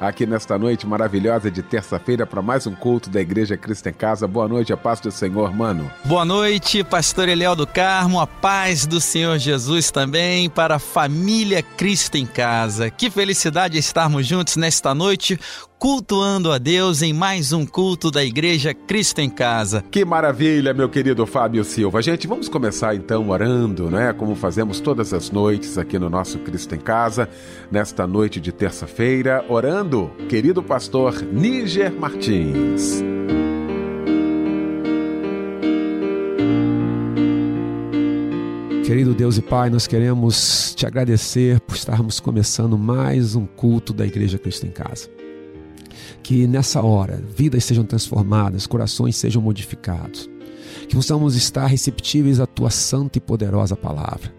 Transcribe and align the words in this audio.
aqui 0.00 0.26
nesta 0.26 0.58
noite 0.58 0.86
maravilhosa 0.86 1.50
de 1.50 1.62
terça-feira 1.62 2.26
para 2.26 2.42
mais 2.42 2.66
um 2.66 2.74
culto 2.74 3.08
da 3.10 3.20
Igreja 3.20 3.56
Cristo 3.56 3.88
em 3.88 3.92
Casa. 3.92 4.26
Boa 4.26 4.48
noite, 4.48 4.72
a 4.72 4.76
paz 4.76 5.00
do 5.00 5.10
Senhor, 5.10 5.54
mano. 5.54 5.90
Boa 6.04 6.24
noite, 6.24 6.84
pastor 6.84 7.28
Eliel 7.28 7.56
do 7.56 7.66
Carmo, 7.66 8.20
a 8.20 8.26
paz 8.26 8.86
do 8.86 9.00
Senhor 9.00 9.38
Jesus 9.38 9.90
também 9.90 10.48
para 10.50 10.76
a 10.76 10.78
família 10.78 11.62
Cristo 11.62 12.16
em 12.16 12.26
Casa. 12.26 12.90
Que 12.90 13.10
felicidade 13.10 13.78
estarmos 13.78 14.26
juntos 14.26 14.56
nesta 14.56 14.94
noite 14.94 15.38
cultuando 15.78 16.50
a 16.50 16.58
Deus 16.58 17.02
em 17.02 17.12
mais 17.12 17.52
um 17.52 17.66
culto 17.66 18.10
da 18.10 18.24
Igreja 18.24 18.72
Cristo 18.72 19.20
em 19.20 19.28
Casa. 19.28 19.84
Que 19.90 20.04
maravilha, 20.04 20.72
meu 20.72 20.88
querido 20.88 21.26
Fábio 21.26 21.64
Silva. 21.64 22.00
Gente, 22.00 22.26
vamos 22.26 22.48
começar 22.48 22.94
então 22.94 23.28
orando, 23.28 23.90
né? 23.90 24.12
Como 24.12 24.34
fazemos 24.34 24.80
todas 24.80 25.12
as 25.12 25.30
noites 25.30 25.76
aqui 25.76 25.98
no 25.98 26.08
nosso 26.08 26.38
Cristo 26.38 26.74
em 26.74 26.80
Casa, 26.80 27.28
nesta 27.70 28.06
noite 28.06 28.40
de 28.40 28.52
terça-feira, 28.52 29.44
orando 29.48 30.10
querido 30.28 30.62
pastor 30.62 31.22
Níger 31.22 31.92
Martins. 31.92 33.02
Querido 38.84 39.14
Deus 39.14 39.36
e 39.36 39.42
Pai, 39.42 39.68
nós 39.68 39.88
queremos 39.88 40.72
te 40.76 40.86
agradecer 40.86 41.58
por 41.60 41.74
estarmos 41.74 42.20
começando 42.20 42.78
mais 42.78 43.34
um 43.34 43.44
culto 43.44 43.92
da 43.92 44.06
Igreja 44.06 44.38
Cristo 44.38 44.64
em 44.64 44.70
Casa. 44.70 45.15
Que 46.26 46.44
nessa 46.44 46.82
hora 46.82 47.22
vidas 47.36 47.62
sejam 47.62 47.84
transformadas, 47.84 48.66
corações 48.66 49.14
sejam 49.14 49.40
modificados. 49.40 50.28
Que 50.88 50.96
possamos 50.96 51.36
estar 51.36 51.66
receptíveis 51.66 52.40
à 52.40 52.46
tua 52.46 52.68
santa 52.68 53.18
e 53.18 53.20
poderosa 53.20 53.76
palavra 53.76 54.34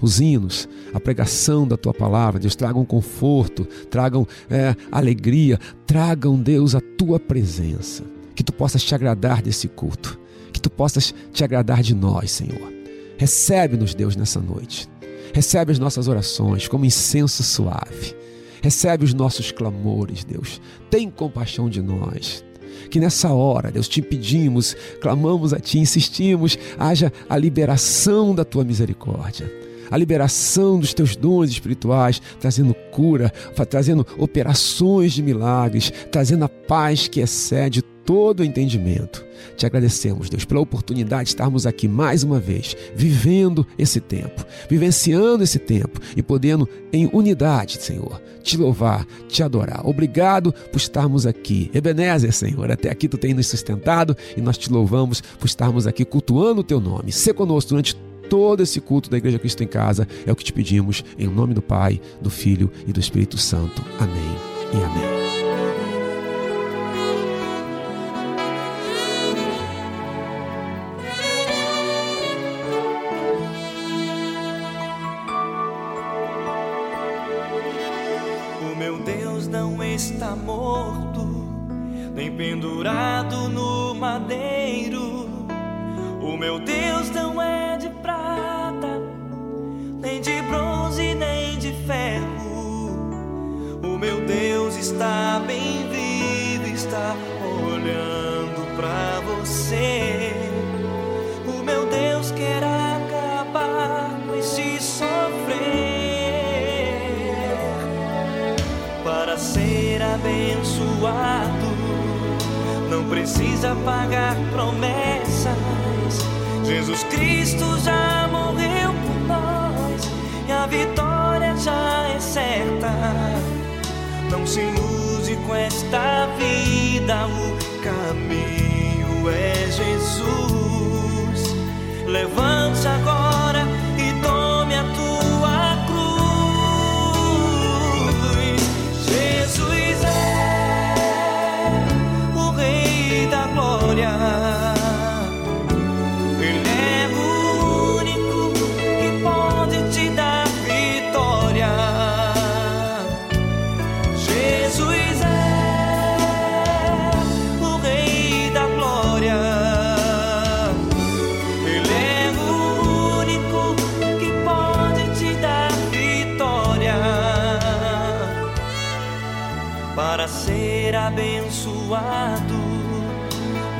os 0.00 0.18
hinos, 0.18 0.66
a 0.94 0.98
pregação 0.98 1.68
da 1.68 1.76
tua 1.76 1.92
palavra, 1.92 2.40
Deus, 2.40 2.56
tragam 2.56 2.86
conforto, 2.86 3.66
tragam 3.90 4.26
é, 4.48 4.74
alegria, 4.90 5.58
tragam, 5.86 6.40
Deus, 6.40 6.74
a 6.74 6.80
tua 6.80 7.20
presença. 7.20 8.02
Que 8.34 8.42
tu 8.42 8.50
possas 8.50 8.82
te 8.82 8.94
agradar 8.94 9.42
desse 9.42 9.68
culto, 9.68 10.18
que 10.54 10.58
tu 10.58 10.70
possas 10.70 11.12
te 11.34 11.44
agradar 11.44 11.82
de 11.82 11.94
nós, 11.94 12.30
Senhor. 12.30 12.72
Recebe-nos, 13.18 13.94
Deus, 13.94 14.16
nessa 14.16 14.40
noite. 14.40 14.88
Recebe 15.34 15.70
as 15.70 15.78
nossas 15.78 16.08
orações 16.08 16.66
como 16.66 16.86
incenso 16.86 17.42
suave. 17.42 18.18
Recebe 18.62 19.04
os 19.04 19.14
nossos 19.14 19.50
clamores, 19.50 20.24
Deus. 20.24 20.60
Tem 20.90 21.10
compaixão 21.10 21.68
de 21.68 21.80
nós 21.82 22.44
que 22.90 22.98
nessa 22.98 23.32
hora, 23.32 23.70
Deus, 23.70 23.88
te 23.88 24.00
pedimos, 24.02 24.76
clamamos 25.00 25.52
a 25.52 25.60
Ti, 25.60 25.78
insistimos, 25.78 26.58
haja 26.78 27.12
a 27.28 27.36
liberação 27.36 28.34
da 28.34 28.44
Tua 28.44 28.64
misericórdia 28.64 29.50
a 29.90 29.96
liberação 29.96 30.78
dos 30.78 30.94
teus 30.94 31.16
dons 31.16 31.50
espirituais, 31.50 32.22
trazendo 32.38 32.72
cura, 32.92 33.28
trazendo 33.68 34.06
operações 34.16 35.12
de 35.12 35.22
milagres, 35.22 35.92
trazendo 36.12 36.44
a 36.44 36.48
paz 36.48 37.08
que 37.08 37.20
excede 37.20 37.82
todo 37.82 38.40
o 38.40 38.44
entendimento. 38.44 39.24
Te 39.56 39.66
agradecemos, 39.66 40.28
Deus, 40.28 40.44
pela 40.44 40.60
oportunidade 40.60 41.24
de 41.24 41.28
estarmos 41.30 41.66
aqui 41.66 41.88
mais 41.88 42.22
uma 42.22 42.38
vez, 42.38 42.76
vivendo 42.94 43.66
esse 43.78 44.00
tempo, 44.00 44.44
vivenciando 44.68 45.42
esse 45.42 45.58
tempo 45.58 46.00
e 46.16 46.22
podendo, 46.22 46.68
em 46.92 47.08
unidade, 47.12 47.80
Senhor, 47.80 48.20
te 48.42 48.56
louvar, 48.56 49.06
te 49.28 49.42
adorar. 49.42 49.86
Obrigado 49.86 50.52
por 50.52 50.76
estarmos 50.76 51.26
aqui. 51.26 51.70
Ebenezer, 51.74 52.32
Senhor, 52.32 52.70
até 52.70 52.90
aqui 52.90 53.08
tu 53.08 53.18
tens 53.18 53.34
nos 53.34 53.46
sustentado 53.46 54.16
e 54.36 54.40
nós 54.40 54.58
te 54.58 54.72
louvamos 54.72 55.20
por 55.20 55.46
estarmos 55.46 55.86
aqui 55.86 56.04
cultuando 56.04 56.60
o 56.60 56.64
teu 56.64 56.80
nome. 56.80 57.12
Se 57.12 57.32
conosco 57.32 57.70
durante 57.70 57.96
todo 58.30 58.62
esse 58.62 58.80
culto 58.80 59.10
da 59.10 59.18
Igreja 59.18 59.38
Cristo 59.38 59.62
em 59.62 59.66
Casa. 59.66 60.06
É 60.24 60.32
o 60.32 60.36
que 60.36 60.44
te 60.44 60.52
pedimos, 60.52 61.04
em 61.18 61.26
nome 61.26 61.52
do 61.52 61.60
Pai, 61.60 62.00
do 62.22 62.30
Filho 62.30 62.70
e 62.86 62.92
do 62.92 63.00
Espírito 63.00 63.36
Santo. 63.36 63.84
Amém 63.98 64.36
e 64.72 64.76
amém. 64.76 65.19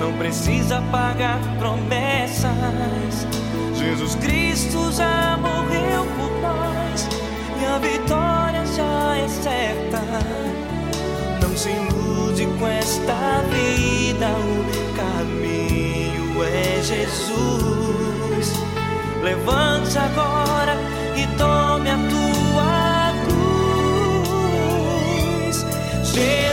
Não 0.00 0.12
precisa 0.14 0.82
pagar 0.90 1.38
promessas. 1.58 2.50
Jesus 3.76 4.16
Cristo 4.16 4.90
já 4.92 5.38
morreu 5.40 6.04
por 6.16 6.30
nós 6.42 7.08
e 7.60 7.64
a 7.64 7.78
vitória 7.78 8.66
já 8.66 9.16
é 9.16 9.28
certa. 9.28 10.00
Não 11.40 11.56
se 11.56 11.68
ilude 11.68 12.46
com 12.58 12.66
esta 12.66 13.42
vida, 13.50 14.28
o 14.28 14.64
caminho 14.96 16.42
é 16.42 16.82
Jesus. 16.82 18.52
Levante 19.22 19.96
agora 19.98 20.76
e 21.14 21.26
tome 21.38 21.90
a 21.90 21.96
tua 22.08 23.12
cruz. 25.44 25.64
Jesus 26.02 26.49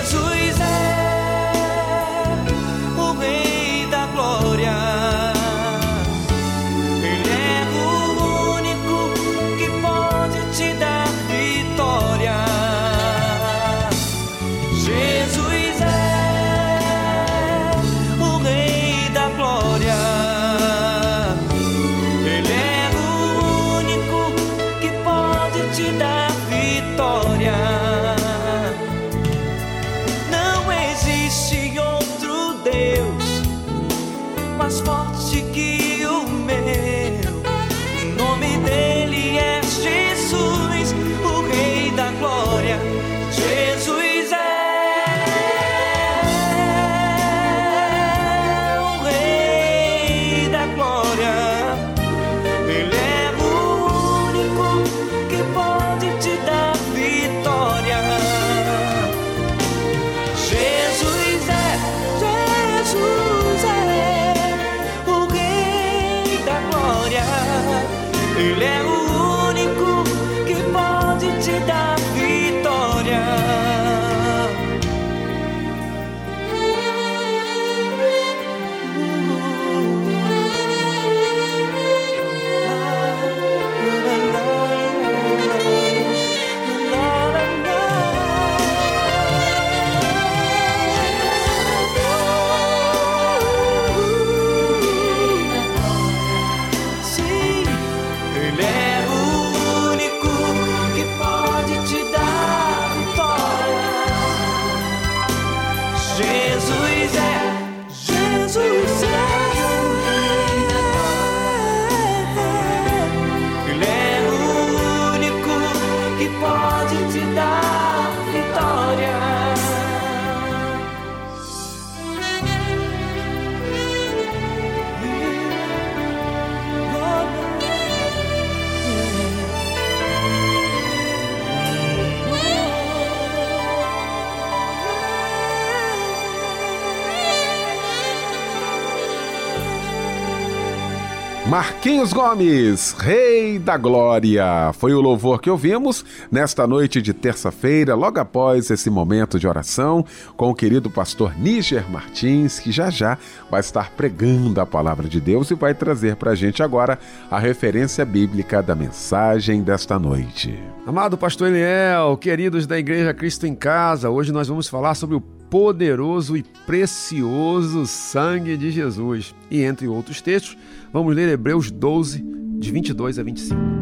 Marquinhos 141.57 142.13
Gomes, 142.13 142.91
Rei 142.99 143.57
da 143.57 143.77
Glória. 143.77 144.71
Foi 144.73 144.93
o 144.93 145.01
louvor 145.01 145.41
que 145.41 145.49
ouvimos 145.49 146.05
nesta 146.31 146.67
noite 146.67 147.01
de 147.01 147.15
terça-feira, 147.15 147.95
logo 147.95 148.19
após 148.19 148.69
esse 148.69 148.91
momento 148.91 149.39
de 149.39 149.47
oração, 149.47 150.05
com 150.35 150.51
o 150.51 150.53
querido 150.53 150.87
pastor 150.87 151.35
Níger 151.35 151.89
Martins, 151.89 152.59
que 152.59 152.71
já 152.71 152.91
já 152.91 153.17
vai 153.49 153.61
estar 153.61 153.89
pregando 153.93 154.61
a 154.61 154.67
palavra 154.67 155.09
de 155.09 155.19
Deus 155.19 155.49
e 155.49 155.55
vai 155.55 155.73
trazer 155.73 156.15
para 156.15 156.29
a 156.29 156.35
gente 156.35 156.61
agora 156.61 156.99
a 157.31 157.39
referência 157.39 158.05
bíblica 158.05 158.61
da 158.61 158.75
mensagem 158.75 159.63
desta 159.63 159.97
noite. 159.97 160.59
Amado 160.85 161.17
pastor 161.17 161.47
Eliel, 161.47 162.15
queridos 162.17 162.67
da 162.67 162.77
Igreja 162.77 163.15
Cristo 163.15 163.47
em 163.47 163.55
Casa, 163.55 164.11
hoje 164.11 164.31
nós 164.31 164.47
vamos 164.47 164.67
falar 164.67 164.93
sobre 164.93 165.15
o 165.15 165.36
poderoso 165.49 166.35
e 166.35 166.43
precioso 166.65 167.85
sangue 167.85 168.57
de 168.57 168.71
Jesus. 168.71 169.33
E 169.49 169.61
entre 169.61 169.87
outros 169.87 170.21
textos, 170.21 170.57
vamos 170.91 171.15
ler 171.15 171.29
Hebreus 171.29 171.71
12, 171.71 172.23
de 172.59 172.71
22 172.71 173.19
a 173.19 173.23
25. 173.23 173.77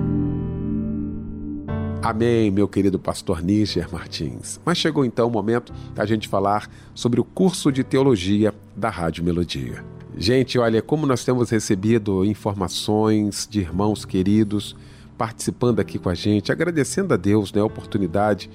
Amém, 2.01 2.51
meu 2.51 2.67
querido 2.67 2.99
pastor 2.99 3.41
Níger 3.41 3.91
Martins. 3.91 4.59
Mas 4.63 4.77
chegou 4.77 5.03
então 5.03 5.27
o 5.27 5.31
momento 5.31 5.73
da 5.95 6.05
gente 6.05 6.27
falar 6.27 6.69
sobre 6.93 7.19
o 7.19 7.23
curso 7.23 7.71
de 7.71 7.83
teologia 7.83 8.53
da 8.75 8.89
Rádio 8.89 9.23
Melodia. 9.23 9.83
Gente, 10.15 10.59
olha 10.59 10.83
como 10.83 11.07
nós 11.07 11.25
temos 11.25 11.49
recebido 11.49 12.23
informações 12.23 13.47
de 13.49 13.61
irmãos 13.61 14.05
queridos 14.05 14.75
participando 15.17 15.79
aqui 15.79 15.97
com 15.97 16.09
a 16.09 16.13
gente, 16.13 16.51
agradecendo 16.51 17.13
a 17.13 17.17
Deus 17.17 17.51
né, 17.51 17.61
a 17.61 17.65
oportunidade 17.65 18.51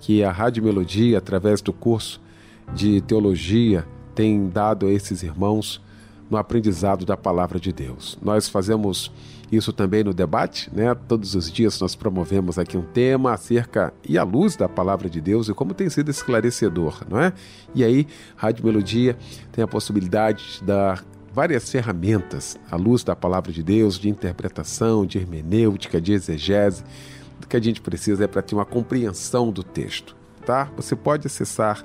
que 0.00 0.24
a 0.24 0.32
Rádio 0.32 0.62
Melodia, 0.64 1.18
através 1.18 1.60
do 1.60 1.72
curso 1.72 2.23
de 2.72 3.00
teologia 3.00 3.86
tem 4.14 4.48
dado 4.48 4.86
a 4.86 4.92
esses 4.92 5.22
irmãos 5.22 5.82
no 6.30 6.36
aprendizado 6.36 7.04
da 7.04 7.16
palavra 7.16 7.60
de 7.60 7.72
Deus. 7.72 8.18
Nós 8.22 8.48
fazemos 8.48 9.12
isso 9.52 9.72
também 9.72 10.02
no 10.02 10.14
debate, 10.14 10.70
né? 10.74 10.94
Todos 10.94 11.34
os 11.34 11.50
dias 11.50 11.78
nós 11.80 11.94
promovemos 11.94 12.58
aqui 12.58 12.76
um 12.76 12.82
tema 12.82 13.32
acerca 13.32 13.92
e 14.08 14.16
à 14.18 14.22
luz 14.22 14.56
da 14.56 14.68
palavra 14.68 15.08
de 15.08 15.20
Deus 15.20 15.48
e 15.48 15.54
como 15.54 15.74
tem 15.74 15.88
sido 15.88 16.10
esclarecedor, 16.10 17.02
não 17.08 17.20
é? 17.20 17.32
E 17.74 17.84
aí, 17.84 18.06
Rádio 18.36 18.64
Melodia 18.64 19.16
tem 19.52 19.62
a 19.62 19.68
possibilidade 19.68 20.58
de 20.58 20.64
dar 20.64 21.04
várias 21.32 21.70
ferramentas 21.70 22.56
à 22.70 22.76
luz 22.76 23.02
da 23.02 23.14
palavra 23.14 23.52
de 23.52 23.62
Deus, 23.62 23.98
de 23.98 24.08
interpretação, 24.08 25.04
de 25.04 25.18
hermenêutica, 25.18 26.00
de 26.00 26.12
exegese. 26.12 26.84
O 27.42 27.46
que 27.46 27.56
a 27.56 27.60
gente 27.60 27.80
precisa 27.80 28.24
é 28.24 28.26
para 28.26 28.40
ter 28.40 28.54
uma 28.54 28.64
compreensão 28.64 29.50
do 29.50 29.62
texto, 29.62 30.16
tá? 30.46 30.70
Você 30.76 30.96
pode 30.96 31.26
acessar 31.26 31.84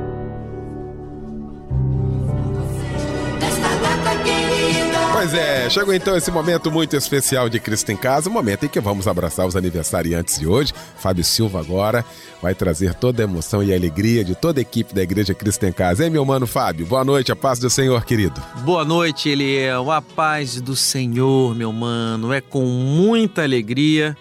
Pois 5.21 5.35
é, 5.35 5.69
chegou 5.69 5.93
então 5.93 6.17
esse 6.17 6.31
momento 6.31 6.71
muito 6.71 6.95
especial 6.95 7.47
de 7.47 7.59
Cristo 7.59 7.91
em 7.91 7.95
Casa, 7.95 8.27
o 8.27 8.33
momento 8.33 8.65
em 8.65 8.67
que 8.67 8.79
vamos 8.79 9.07
abraçar 9.07 9.45
os 9.45 9.55
aniversariantes 9.55 10.39
de 10.39 10.47
hoje. 10.47 10.73
Fábio 10.97 11.23
Silva 11.23 11.59
agora 11.59 12.03
vai 12.41 12.55
trazer 12.55 12.95
toda 12.95 13.21
a 13.21 13.25
emoção 13.25 13.61
e 13.61 13.71
a 13.71 13.75
alegria 13.75 14.25
de 14.25 14.33
toda 14.33 14.59
a 14.59 14.63
equipe 14.63 14.95
da 14.95 15.03
Igreja 15.03 15.35
Cristo 15.35 15.63
em 15.63 15.71
Casa. 15.71 16.03
Hein, 16.03 16.09
meu 16.09 16.25
mano 16.25 16.47
Fábio? 16.47 16.87
Boa 16.87 17.05
noite, 17.05 17.31
a 17.31 17.35
paz 17.35 17.59
do 17.59 17.69
Senhor, 17.69 18.03
querido. 18.03 18.41
Boa 18.63 18.83
noite, 18.83 19.29
Eliel. 19.29 19.91
A 19.91 20.01
paz 20.01 20.59
do 20.59 20.75
Senhor, 20.75 21.53
meu 21.53 21.71
mano. 21.71 22.33
É 22.33 22.41
com 22.41 22.65
muita 22.65 23.43
alegria 23.43 24.17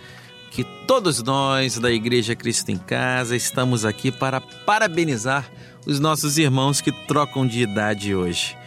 que 0.51 0.65
todos 0.87 1.23
nós 1.23 1.79
da 1.79 1.91
Igreja 1.91 2.37
Cristo 2.37 2.73
em 2.73 2.77
Casa 2.77 3.35
estamos 3.35 3.87
aqui 3.87 4.13
para 4.13 4.39
parabenizar 4.39 5.51
os 5.87 5.99
nossos 5.99 6.37
irmãos 6.37 6.83
que 6.83 6.93
trocam 7.07 7.47
de 7.47 7.63
idade 7.63 8.15
hoje. 8.15 8.60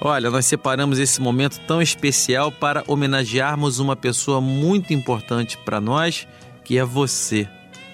Olha, 0.00 0.30
nós 0.30 0.46
separamos 0.46 0.98
esse 0.98 1.20
momento 1.20 1.58
tão 1.66 1.82
especial 1.82 2.52
para 2.52 2.84
homenagearmos 2.86 3.80
uma 3.80 3.96
pessoa 3.96 4.40
muito 4.40 4.92
importante 4.92 5.58
para 5.58 5.80
nós, 5.80 6.26
que 6.64 6.78
é 6.78 6.84
você 6.84 7.48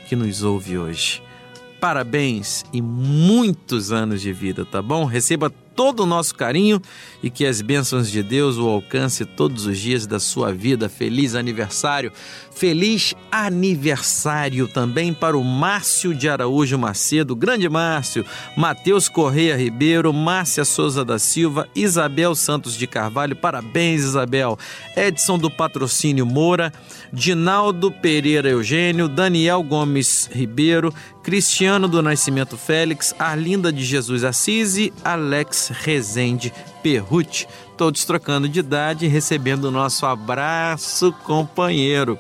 que 0.07 0.15
nos 0.15 0.43
ouve 0.43 0.77
hoje. 0.77 1.23
Parabéns 1.81 2.65
e 2.73 2.83
muitos 2.83 3.91
anos 3.91 4.21
de 4.21 4.33
vida, 4.33 4.67
tá 4.67 4.83
bom? 4.83 5.05
Receba 5.05 5.51
todo 5.75 6.01
o 6.01 6.07
nosso 6.07 6.35
carinho 6.35 6.81
e 7.23 7.31
que 7.31 7.45
as 7.45 7.61
bênçãos 7.61 8.11
de 8.11 8.23
Deus 8.23 8.57
o 8.57 8.69
alcance 8.69 9.25
todos 9.25 9.67
os 9.67 9.79
dias 9.79 10.07
da 10.07 10.21
sua 10.21 10.53
vida. 10.53 10.89
Feliz 10.89 11.35
aniversário! 11.35 12.13
Feliz 12.55 13.15
aniversário 13.33 14.69
também 14.69 15.13
para 15.13 15.37
o 15.37 15.43
Márcio 15.43 16.15
de 16.15 16.29
Araújo 16.29 16.79
Macedo, 16.79 17.35
grande 17.35 17.69
Márcio, 17.69 18.25
Matheus 18.57 19.09
Correia 19.09 19.57
Ribeiro, 19.57 20.13
Márcia 20.13 20.65
Souza 20.65 21.05
da 21.05 21.19
Silva, 21.19 21.69
Isabel 21.75 22.33
Santos 22.37 22.77
de 22.77 22.87
Carvalho, 22.87 23.35
parabéns 23.35 24.03
Isabel, 24.03 24.57
Edson 24.97 25.37
do 25.37 25.51
Patrocínio 25.51 26.25
Moura, 26.25 26.73
Dinaldo 27.13 27.91
Pereira 27.91 28.49
Eugênio, 28.49 29.09
Daniel 29.09 29.61
Gomes 29.61 30.31
Ribeiro, 30.33 30.95
Cristiano 31.25 31.89
do 31.89 32.03
Nascimento 32.03 32.57
Félix, 32.57 33.15
Arlinda 33.19 33.73
de 33.73 33.85
Jesus 33.85 34.23
Assis 34.23 34.77
e 34.77 34.93
Rezende 35.73 36.53
Perruti, 36.83 37.49
todos 37.77 38.05
trocando 38.05 38.49
de 38.49 38.61
idade 38.61 39.07
e 39.07 39.09
recebendo 39.09 39.65
o 39.65 39.71
nosso 39.71 40.07
abraço 40.07 41.13
companheiro. 41.25 42.19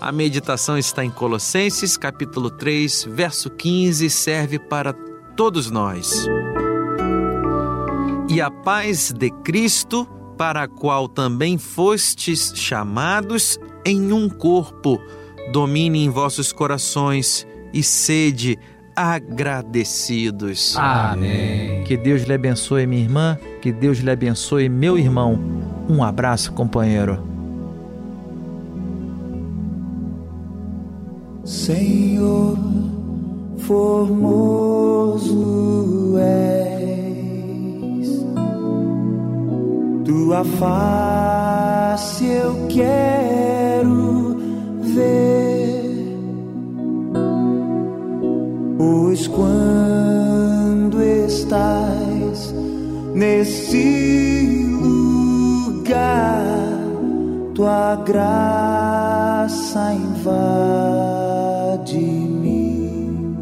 A 0.00 0.12
meditação 0.12 0.76
está 0.76 1.04
em 1.04 1.10
Colossenses, 1.10 1.96
capítulo 1.96 2.50
3, 2.50 3.04
verso 3.10 3.48
15, 3.48 4.10
serve 4.10 4.58
para 4.58 4.92
todos 5.36 5.70
nós. 5.70 6.26
E 8.28 8.40
a 8.40 8.50
paz 8.50 9.12
de 9.12 9.30
Cristo, 9.42 10.06
para 10.36 10.64
a 10.64 10.68
qual 10.68 11.08
também 11.08 11.56
fostes 11.56 12.52
chamados 12.54 13.58
em 13.84 14.12
um 14.12 14.28
corpo, 14.28 15.00
domine 15.52 16.04
em 16.04 16.10
vossos 16.10 16.52
corações 16.52 17.46
e 17.72 17.82
sede 17.82 18.58
agradecidos. 18.96 20.76
Amém. 20.76 21.84
Que 21.84 21.96
Deus 21.96 22.22
lhe 22.22 22.32
abençoe, 22.32 22.86
minha 22.86 23.02
irmã, 23.02 23.38
que 23.60 23.72
Deus 23.72 23.98
lhe 23.98 24.10
abençoe, 24.10 24.68
meu 24.68 24.98
irmão. 24.98 25.38
Um 25.88 26.02
abraço, 26.02 26.52
companheiro. 26.52 27.34
Senhor, 31.44 32.56
formoso 33.58 35.34
és, 36.18 37.04
tua 40.06 40.42
face 40.42 42.24
eu 42.24 42.66
quero 42.68 44.38
ver, 44.80 45.53
pois 48.84 49.26
quando 49.26 51.02
estás 51.02 52.54
nesse 53.14 54.66
lugar, 54.82 56.44
tua 57.54 57.96
graça 58.04 59.94
invade 59.94 60.64
de 61.92 61.98
mim. 61.98 63.36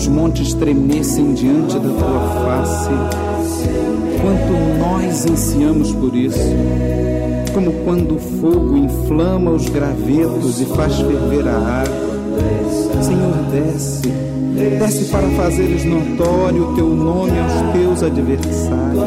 montes 0.10 0.54
tremessem 0.54 1.34
diante 1.34 1.75
da 1.75 1.89
tua 1.89 2.20
face, 2.44 2.89
quanto 4.22 4.80
nós 4.80 5.25
ansiamos 5.25 5.94
por 5.94 6.16
isso, 6.16 6.39
como 7.54 7.72
quando 7.84 8.16
o 8.16 8.20
fogo 8.20 8.78
inflama 8.78 9.51
os 9.51 9.70
gravetos 9.70 10.60
e 10.60 10.66
faz 10.66 10.96
ferver 10.98 11.48
a 11.48 11.84
água. 11.84 12.10
Senhor, 13.01 13.36
desce, 13.51 14.10
desce 14.78 15.06
para 15.06 15.28
fazeres 15.30 15.86
notório 15.86 16.72
o 16.72 16.75
teu 16.75 16.89
nome 16.89 17.39
aos 17.39 17.74
teus 17.74 18.04
adversários, 18.04 19.04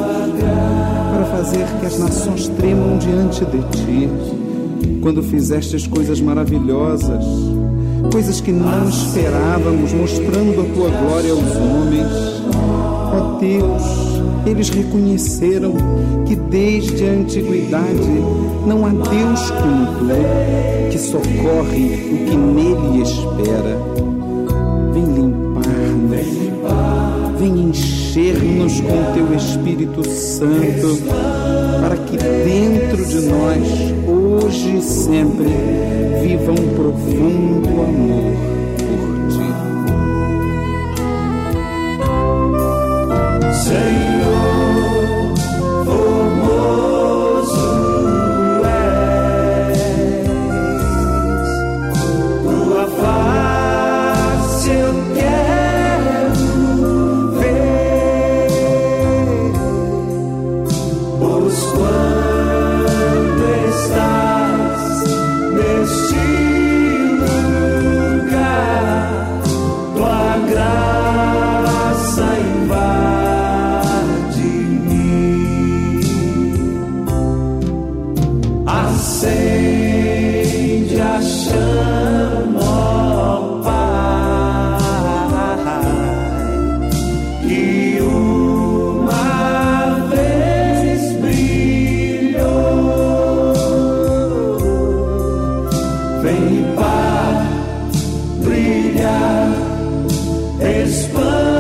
para 1.13 1.25
fazer 1.37 1.67
que 1.81 1.87
as 1.87 1.99
nações 1.99 2.49
tremam 2.49 2.97
diante 2.99 3.45
de 3.45 3.61
ti. 3.77 4.09
Quando 5.03 5.23
fizestes 5.23 5.87
coisas 5.87 6.21
maravilhosas, 6.21 7.25
coisas 8.11 8.41
que 8.41 8.53
não 8.53 8.89
esperávamos, 8.89 9.93
mostrando 9.93 10.61
a 10.61 10.65
tua 10.75 10.89
glória 10.91 11.33
aos 11.33 11.57
homens. 11.57 12.43
Ó 13.15 13.39
Deus, 13.39 13.83
eles 14.47 14.71
reconheceram 14.71 15.75
que 16.27 16.35
desde 16.35 17.09
a 17.09 17.13
antiguidade 17.13 18.23
não 18.67 18.87
há 18.87 18.91
Deus 18.91 19.51
como 19.51 19.87
tu, 19.99 20.91
que 20.91 20.99
socorre 20.99 21.95
o 22.13 22.31
que 22.31 22.37
nele 22.37 23.03
espera. 23.03 23.79
Vem 24.93 25.05
limpar-nos, 25.05 26.27
vem 27.39 27.69
encher-nos 27.69 28.81
com 28.81 29.13
teu 29.15 29.35
Espírito 29.37 30.09
Santo, 30.09 30.99
para 31.81 31.97
que 31.97 32.17
dentro 32.17 33.05
de 33.05 33.21
nós, 33.27 33.92
hoje 34.53 34.77
e 34.77 34.83
sempre, 34.83 35.49
viva 36.21 36.53
um 36.53 36.75
profundo 36.75 37.69
amor 37.69 38.52
Vem 96.33 96.75
brilhar, 98.43 99.49
expandir. 100.61 101.52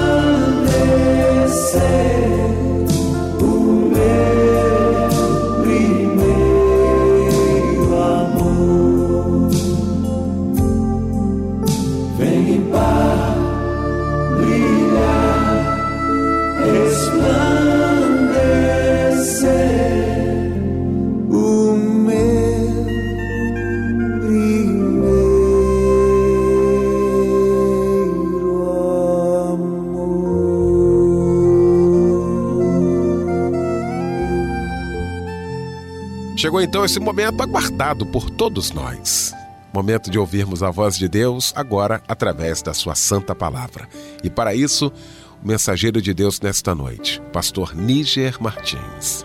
Chegou 36.42 36.60
então 36.60 36.84
esse 36.84 36.98
momento 36.98 37.40
aguardado 37.40 38.04
por 38.04 38.28
todos 38.28 38.72
nós. 38.72 39.32
Momento 39.72 40.10
de 40.10 40.18
ouvirmos 40.18 40.60
a 40.60 40.72
voz 40.72 40.98
de 40.98 41.08
Deus 41.08 41.52
agora 41.54 42.02
através 42.08 42.60
da 42.60 42.74
sua 42.74 42.96
santa 42.96 43.32
palavra. 43.32 43.88
E 44.24 44.28
para 44.28 44.52
isso, 44.52 44.92
o 45.40 45.46
mensageiro 45.46 46.02
de 46.02 46.12
Deus 46.12 46.40
nesta 46.40 46.74
noite, 46.74 47.22
pastor 47.32 47.76
Níger 47.76 48.42
Martins. 48.42 49.24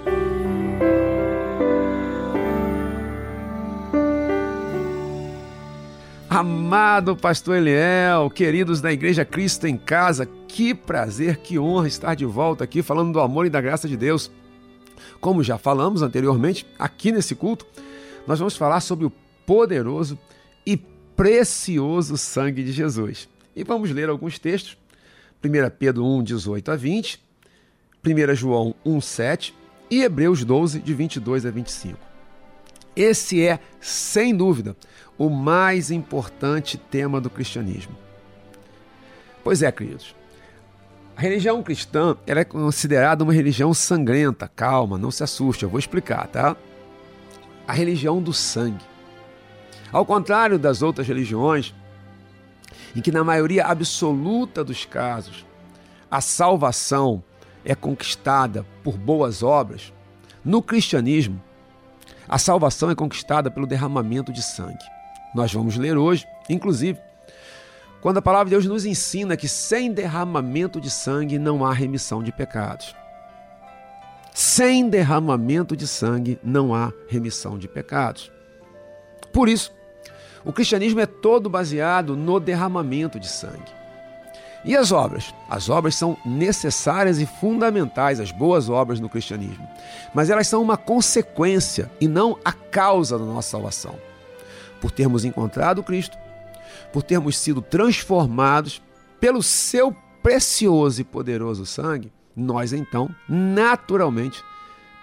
Amado 6.30 7.16
pastor 7.16 7.58
Eliel, 7.58 8.30
queridos 8.30 8.80
da 8.80 8.94
Igreja 8.94 9.26
Cristo 9.26 9.66
em 9.66 9.76
Casa, 9.76 10.30
que 10.48 10.76
prazer, 10.76 11.38
que 11.38 11.58
honra 11.58 11.88
estar 11.88 12.14
de 12.14 12.26
volta 12.26 12.64
aqui 12.64 12.84
falando 12.84 13.14
do 13.14 13.20
amor 13.20 13.48
e 13.48 13.50
da 13.50 13.60
graça 13.60 13.88
de 13.88 13.98
Deus. 13.98 14.30
Como 15.20 15.44
já 15.44 15.58
falamos 15.58 16.02
anteriormente, 16.02 16.66
aqui 16.78 17.12
nesse 17.12 17.36
culto, 17.36 17.66
nós 18.26 18.40
vamos 18.40 18.56
falar 18.56 18.82
sobre 18.82 19.06
o 19.06 19.12
poderoso 19.46 20.18
e 20.66 20.78
precioso 20.78 22.18
sangue 22.18 22.64
de 22.64 22.72
Jesus. 22.72 23.28
E 23.56 23.64
vamos 23.64 23.92
ler 23.92 24.10
alguns 24.10 24.38
textos. 24.38 24.78
1 25.44 25.70
Pedro 25.78 26.06
1, 26.06 26.24
18 26.24 26.72
a 26.72 26.76
20, 26.76 27.24
1 28.06 28.36
João 28.36 28.76
1, 28.86 29.02
7 29.02 29.56
e 29.90 30.02
Hebreus 30.02 30.44
12, 30.44 30.80
de 30.80 30.94
22 30.94 31.46
a 31.46 31.52
25. 31.52 31.98
Esse 32.96 33.46
é, 33.46 33.60
sem 33.80 34.36
dúvida, 34.36 34.76
o 35.18 35.30
mais 35.30 35.92
importante 35.92 36.78
tema 36.78 37.22
do 37.22 37.30
cristianismo. 37.30 37.96
Pois 39.44 39.62
é, 39.62 39.72
queridos. 39.72 40.17
A 41.18 41.22
religião 41.22 41.64
cristã 41.64 42.16
ela 42.28 42.42
é 42.42 42.46
considerada 42.46 43.24
uma 43.24 43.34
religião 43.34 43.74
sangrenta. 43.74 44.48
Calma, 44.48 45.00
não 45.00 45.10
se 45.10 45.24
assuste, 45.24 45.64
eu 45.64 45.70
vou 45.70 45.80
explicar, 45.80 46.28
tá? 46.28 46.56
A 47.68 47.74
religião 47.74 48.22
do 48.22 48.32
sangue. 48.32 48.86
Ao 49.92 50.06
contrário 50.06 50.60
das 50.60 50.84
outras 50.84 51.08
religiões, 51.08 51.74
em 52.96 53.02
que 53.02 53.12
na 53.12 53.24
maioria 53.24 53.66
absoluta 53.66 54.64
dos 54.64 54.86
casos 54.86 55.44
a 56.10 56.22
salvação 56.22 57.24
é 57.66 57.74
conquistada 57.74 58.64
por 58.84 58.96
boas 58.96 59.42
obras, 59.42 59.92
no 60.46 60.62
cristianismo 60.62 61.42
a 62.30 62.38
salvação 62.38 62.92
é 62.92 62.96
conquistada 62.96 63.50
pelo 63.50 63.66
derramamento 63.66 64.32
de 64.32 64.44
sangue. 64.44 64.86
Nós 65.34 65.52
vamos 65.52 65.78
ler 65.78 65.98
hoje, 65.98 66.28
inclusive, 66.48 67.00
quando 68.02 68.18
a 68.18 68.22
palavra 68.22 68.46
de 68.46 68.52
Deus 68.52 68.66
nos 68.66 68.86
ensina 68.86 69.36
que 69.36 69.48
sem 69.48 69.92
derramamento 69.92 70.80
de 70.80 70.90
sangue 70.90 71.40
não 71.40 71.66
há 71.66 71.74
remissão 71.74 72.22
de 72.22 72.32
pecados. 72.32 72.96
Sem 74.34 74.88
derramamento 74.88 75.76
de 75.76 75.88
sangue 75.88 76.40
não 76.44 76.74
há 76.74 76.94
remissão 77.08 77.58
de 77.58 77.68
pecados. 77.68 78.32
Por 79.34 79.50
isso, 79.50 79.74
o 80.46 80.54
cristianismo 80.54 81.00
é 81.00 81.06
todo 81.06 81.50
baseado 81.50 82.16
no 82.16 82.40
derramamento 82.40 83.20
de 83.20 83.28
sangue. 83.28 83.78
E 84.64 84.76
as 84.76 84.92
obras? 84.92 85.34
As 85.50 85.70
obras 85.70 85.96
são 85.96 86.18
necessárias 86.26 87.20
e 87.20 87.26
fundamentais, 87.26 88.20
as 88.20 88.32
boas 88.32 88.70
obras 88.70 89.00
no 89.00 89.10
cristianismo. 89.10 89.68
Mas 90.14 90.30
elas 90.30 90.48
são 90.48 90.62
uma 90.62 90.78
consequência 90.78 91.90
e 92.00 92.08
não 92.08 92.38
a 92.44 92.52
causa 92.52 93.18
da 93.18 93.26
nossa 93.26 93.50
salvação. 93.50 93.96
Por 94.82 94.92
termos 94.92 95.26
encontrado 95.26 95.82
Cristo, 95.82 96.18
por 96.92 97.04
termos 97.04 97.38
sido 97.38 97.62
transformados 97.62 98.82
pelo 99.20 99.42
seu 99.42 99.96
precioso 100.22 101.02
e 101.02 101.04
poderoso 101.04 101.66
sangue, 101.66 102.12
nós 102.36 102.74
então, 102.74 103.10
naturalmente, 103.28 104.44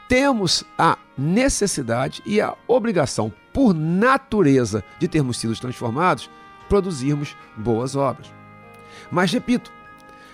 temos 0.09 0.64
a 0.79 0.99
necessidade 1.16 2.23
e 2.25 2.40
a 2.40 2.55
obrigação, 2.68 3.33
por 3.53 3.75
natureza, 3.75 4.85
de 4.99 5.09
termos 5.09 5.38
sido 5.38 5.59
transformados, 5.59 6.31
produzirmos 6.68 7.37
boas 7.57 7.97
obras. 7.97 8.31
Mas 9.11 9.33
repito, 9.33 9.73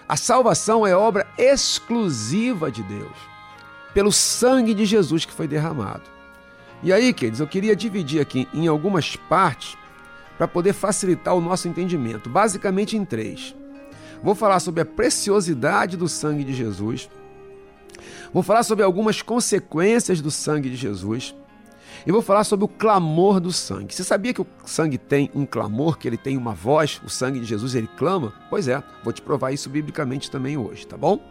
a 0.08 0.16
salvação 0.16 0.86
é 0.86 0.94
obra 0.94 1.26
exclusiva 1.38 2.70
de 2.70 2.82
Deus, 2.82 3.16
pelo 3.94 4.10
sangue 4.10 4.74
de 4.74 4.84
Jesus 4.84 5.24
que 5.24 5.32
foi 5.32 5.46
derramado. 5.46 6.02
E 6.82 6.92
aí, 6.92 7.12
queridos, 7.12 7.40
eu 7.40 7.46
queria 7.46 7.76
dividir 7.76 8.20
aqui 8.20 8.48
em 8.52 8.66
algumas 8.66 9.14
partes 9.16 9.76
para 10.40 10.48
poder 10.48 10.72
facilitar 10.72 11.34
o 11.34 11.40
nosso 11.42 11.68
entendimento, 11.68 12.30
basicamente 12.30 12.96
em 12.96 13.04
três. 13.04 13.54
Vou 14.22 14.34
falar 14.34 14.58
sobre 14.58 14.80
a 14.80 14.86
preciosidade 14.86 15.98
do 15.98 16.08
sangue 16.08 16.44
de 16.44 16.54
Jesus. 16.54 17.10
Vou 18.32 18.42
falar 18.42 18.62
sobre 18.62 18.82
algumas 18.82 19.20
consequências 19.20 20.22
do 20.22 20.30
sangue 20.30 20.70
de 20.70 20.76
Jesus. 20.76 21.34
E 22.06 22.10
vou 22.10 22.22
falar 22.22 22.44
sobre 22.44 22.64
o 22.64 22.68
clamor 22.68 23.38
do 23.38 23.52
sangue. 23.52 23.94
Você 23.94 24.02
sabia 24.02 24.32
que 24.32 24.40
o 24.40 24.46
sangue 24.64 24.96
tem 24.96 25.30
um 25.34 25.44
clamor, 25.44 25.98
que 25.98 26.08
ele 26.08 26.16
tem 26.16 26.38
uma 26.38 26.54
voz? 26.54 27.02
O 27.04 27.10
sangue 27.10 27.38
de 27.38 27.44
Jesus 27.44 27.74
ele 27.74 27.90
clama? 27.98 28.32
Pois 28.48 28.66
é, 28.66 28.82
vou 29.04 29.12
te 29.12 29.20
provar 29.20 29.52
isso 29.52 29.68
biblicamente 29.68 30.30
também 30.30 30.56
hoje, 30.56 30.86
tá 30.86 30.96
bom? 30.96 31.22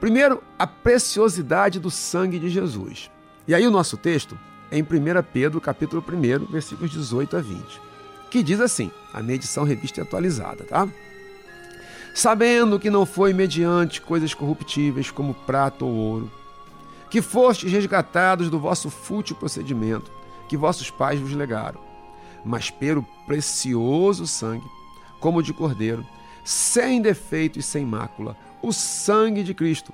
Primeiro, 0.00 0.42
a 0.58 0.66
preciosidade 0.66 1.78
do 1.78 1.88
sangue 1.88 2.40
de 2.40 2.48
Jesus. 2.48 3.08
E 3.46 3.54
aí 3.54 3.64
o 3.64 3.70
nosso 3.70 3.96
texto 3.96 4.36
em 4.70 4.82
1 4.82 4.86
Pedro, 5.32 5.60
capítulo 5.60 6.04
1, 6.06 6.46
versículos 6.46 6.90
18 6.90 7.36
a 7.36 7.40
20, 7.40 7.80
que 8.30 8.42
diz 8.42 8.60
assim, 8.60 8.90
a 9.12 9.22
medição 9.22 9.64
revista 9.64 10.00
e 10.00 10.02
atualizada, 10.02 10.64
tá? 10.64 10.88
Sabendo 12.14 12.78
que 12.78 12.90
não 12.90 13.04
foi 13.04 13.32
mediante 13.32 14.00
coisas 14.00 14.34
corruptíveis 14.34 15.10
como 15.10 15.34
prata 15.34 15.84
ou 15.84 15.92
ouro, 15.92 16.32
que 17.10 17.22
fostes 17.22 17.70
resgatados 17.70 18.50
do 18.50 18.58
vosso 18.58 18.90
fútil 18.90 19.36
procedimento, 19.36 20.10
que 20.48 20.56
vossos 20.56 20.90
pais 20.90 21.20
vos 21.20 21.32
legaram, 21.32 21.80
mas 22.44 22.70
pelo 22.70 23.02
precioso 23.26 24.26
sangue, 24.26 24.66
como 25.20 25.42
de 25.42 25.52
cordeiro, 25.52 26.04
sem 26.44 27.00
defeito 27.00 27.58
e 27.58 27.62
sem 27.62 27.84
mácula, 27.84 28.36
o 28.60 28.72
sangue 28.72 29.42
de 29.42 29.54
Cristo, 29.54 29.92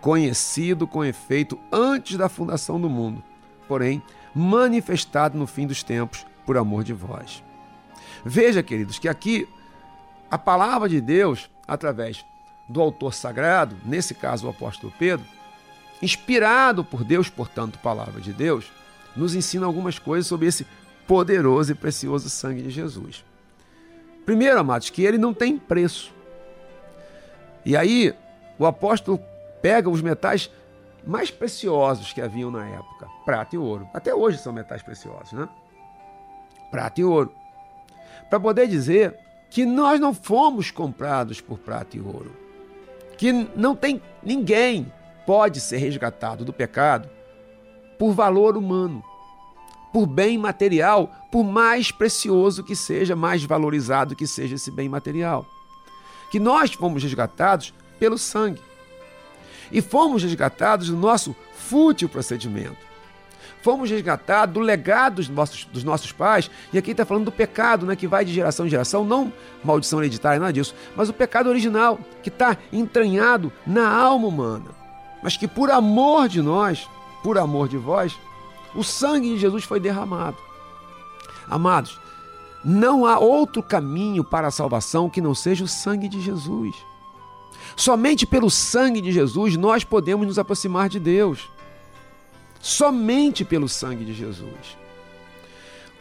conhecido 0.00 0.86
com 0.86 1.04
efeito 1.04 1.58
antes 1.70 2.16
da 2.16 2.28
fundação 2.28 2.80
do 2.80 2.88
mundo, 2.88 3.22
porém 3.68 4.02
manifestado 4.34 5.36
no 5.36 5.46
fim 5.46 5.66
dos 5.66 5.82
tempos 5.82 6.26
por 6.44 6.56
amor 6.56 6.84
de 6.84 6.92
vós. 6.92 7.42
Veja, 8.24 8.62
queridos, 8.62 8.98
que 8.98 9.08
aqui 9.08 9.48
a 10.30 10.38
palavra 10.38 10.88
de 10.88 11.00
Deus, 11.00 11.50
através 11.66 12.24
do 12.68 12.80
autor 12.80 13.12
sagrado, 13.12 13.76
nesse 13.84 14.14
caso 14.14 14.46
o 14.46 14.50
apóstolo 14.50 14.92
Pedro, 14.98 15.26
inspirado 16.00 16.84
por 16.84 17.04
Deus, 17.04 17.28
portanto, 17.28 17.78
palavra 17.78 18.20
de 18.20 18.32
Deus, 18.32 18.72
nos 19.14 19.34
ensina 19.34 19.66
algumas 19.66 19.98
coisas 19.98 20.26
sobre 20.26 20.46
esse 20.46 20.66
poderoso 21.06 21.72
e 21.72 21.74
precioso 21.74 22.30
sangue 22.30 22.62
de 22.62 22.70
Jesus. 22.70 23.24
Primeiro, 24.24 24.58
amados, 24.58 24.88
que 24.90 25.02
ele 25.02 25.18
não 25.18 25.34
tem 25.34 25.58
preço. 25.58 26.12
E 27.64 27.76
aí, 27.76 28.14
o 28.58 28.66
apóstolo 28.66 29.20
pega 29.60 29.90
os 29.90 30.00
metais 30.00 30.50
mais 31.06 31.30
preciosos 31.30 32.12
que 32.12 32.20
haviam 32.20 32.50
na 32.50 32.66
época, 32.66 33.08
prata 33.24 33.56
e 33.56 33.58
ouro. 33.58 33.88
Até 33.92 34.14
hoje 34.14 34.38
são 34.38 34.52
metais 34.52 34.82
preciosos, 34.82 35.32
né? 35.32 35.48
Prata 36.70 37.00
e 37.00 37.04
ouro. 37.04 37.32
Para 38.30 38.40
poder 38.40 38.66
dizer 38.66 39.18
que 39.50 39.66
nós 39.66 40.00
não 40.00 40.14
fomos 40.14 40.70
comprados 40.70 41.40
por 41.40 41.58
prata 41.58 41.96
e 41.96 42.00
ouro. 42.00 42.32
Que 43.18 43.32
não 43.32 43.76
tem 43.76 44.00
ninguém 44.22 44.90
pode 45.26 45.60
ser 45.60 45.76
resgatado 45.76 46.44
do 46.44 46.52
pecado 46.52 47.08
por 47.98 48.12
valor 48.12 48.56
humano, 48.56 49.04
por 49.92 50.06
bem 50.06 50.36
material, 50.38 51.14
por 51.30 51.44
mais 51.44 51.92
precioso 51.92 52.64
que 52.64 52.74
seja, 52.74 53.14
mais 53.14 53.44
valorizado 53.44 54.16
que 54.16 54.26
seja 54.26 54.56
esse 54.56 54.70
bem 54.70 54.88
material. 54.88 55.46
Que 56.30 56.40
nós 56.40 56.72
fomos 56.72 57.02
resgatados 57.02 57.74
pelo 58.00 58.18
sangue. 58.18 58.60
E 59.72 59.80
fomos 59.80 60.22
resgatados 60.22 60.88
do 60.88 60.96
nosso 60.96 61.34
fútil 61.54 62.08
procedimento. 62.08 62.92
Fomos 63.62 63.90
resgatados 63.90 64.54
do 64.54 64.60
legado 64.60 65.16
dos 65.16 65.28
nossos, 65.28 65.64
dos 65.64 65.82
nossos 65.82 66.12
pais, 66.12 66.50
e 66.72 66.78
aqui 66.78 66.90
está 66.90 67.04
falando 67.04 67.24
do 67.24 67.32
pecado, 67.32 67.86
né, 67.86 67.96
que 67.96 68.06
vai 68.06 68.24
de 68.24 68.32
geração 68.32 68.66
em 68.66 68.68
geração, 68.68 69.04
não 69.04 69.32
maldição 69.64 70.00
hereditária, 70.00 70.38
nada 70.38 70.52
disso, 70.52 70.74
mas 70.96 71.08
o 71.08 71.12
pecado 71.12 71.48
original, 71.48 71.98
que 72.22 72.28
está 72.28 72.56
entranhado 72.72 73.52
na 73.66 73.88
alma 73.88 74.26
humana 74.28 74.82
mas 75.22 75.36
que 75.36 75.46
por 75.46 75.70
amor 75.70 76.28
de 76.28 76.42
nós, 76.42 76.88
por 77.22 77.38
amor 77.38 77.68
de 77.68 77.78
vós, 77.78 78.18
o 78.74 78.82
sangue 78.82 79.28
de 79.28 79.38
Jesus 79.38 79.62
foi 79.62 79.78
derramado. 79.78 80.36
Amados, 81.48 81.98
não 82.64 83.06
há 83.06 83.18
outro 83.18 83.62
caminho 83.62 84.24
para 84.24 84.48
a 84.48 84.50
salvação 84.50 85.08
que 85.08 85.20
não 85.20 85.34
seja 85.34 85.64
o 85.64 85.68
sangue 85.68 86.08
de 86.08 86.20
Jesus. 86.20 86.74
Somente 87.76 88.26
pelo 88.26 88.50
sangue 88.50 89.00
de 89.00 89.12
Jesus 89.12 89.56
nós 89.56 89.84
podemos 89.84 90.26
nos 90.26 90.38
aproximar 90.38 90.88
de 90.88 90.98
Deus. 90.98 91.50
Somente 92.60 93.44
pelo 93.44 93.68
sangue 93.68 94.04
de 94.04 94.14
Jesus. 94.14 94.76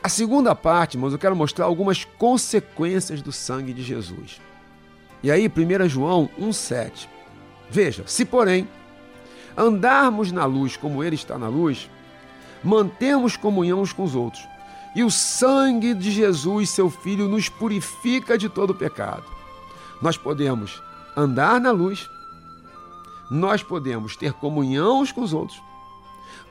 A 0.03 0.09
segunda 0.09 0.55
parte, 0.55 0.95
irmãos, 0.95 1.13
eu 1.13 1.19
quero 1.19 1.35
mostrar 1.35 1.65
algumas 1.65 2.03
consequências 2.03 3.21
do 3.21 3.31
sangue 3.31 3.71
de 3.71 3.83
Jesus. 3.83 4.41
E 5.23 5.29
aí, 5.29 5.47
1 5.47 5.87
João 5.87 6.29
1,7. 6.39 7.07
Veja, 7.69 8.03
se 8.07 8.25
porém 8.25 8.67
andarmos 9.55 10.31
na 10.31 10.45
luz 10.45 10.75
como 10.75 11.03
Ele 11.03 11.15
está 11.15 11.37
na 11.37 11.47
luz, 11.47 11.89
mantemos 12.63 13.37
comunhão 13.37 13.81
uns 13.81 13.93
com 13.93 14.03
os 14.03 14.15
outros. 14.15 14.43
E 14.95 15.03
o 15.03 15.11
sangue 15.11 15.93
de 15.93 16.11
Jesus, 16.11 16.71
seu 16.71 16.89
Filho, 16.89 17.27
nos 17.27 17.47
purifica 17.47 18.37
de 18.37 18.49
todo 18.49 18.75
pecado. 18.75 19.23
Nós 20.01 20.17
podemos 20.17 20.81
andar 21.15 21.59
na 21.59 21.71
luz, 21.71 22.09
nós 23.29 23.63
podemos 23.63 24.15
ter 24.15 24.33
comunhão 24.33 25.01
uns 25.01 25.11
com 25.11 25.21
os 25.21 25.33
outros, 25.33 25.61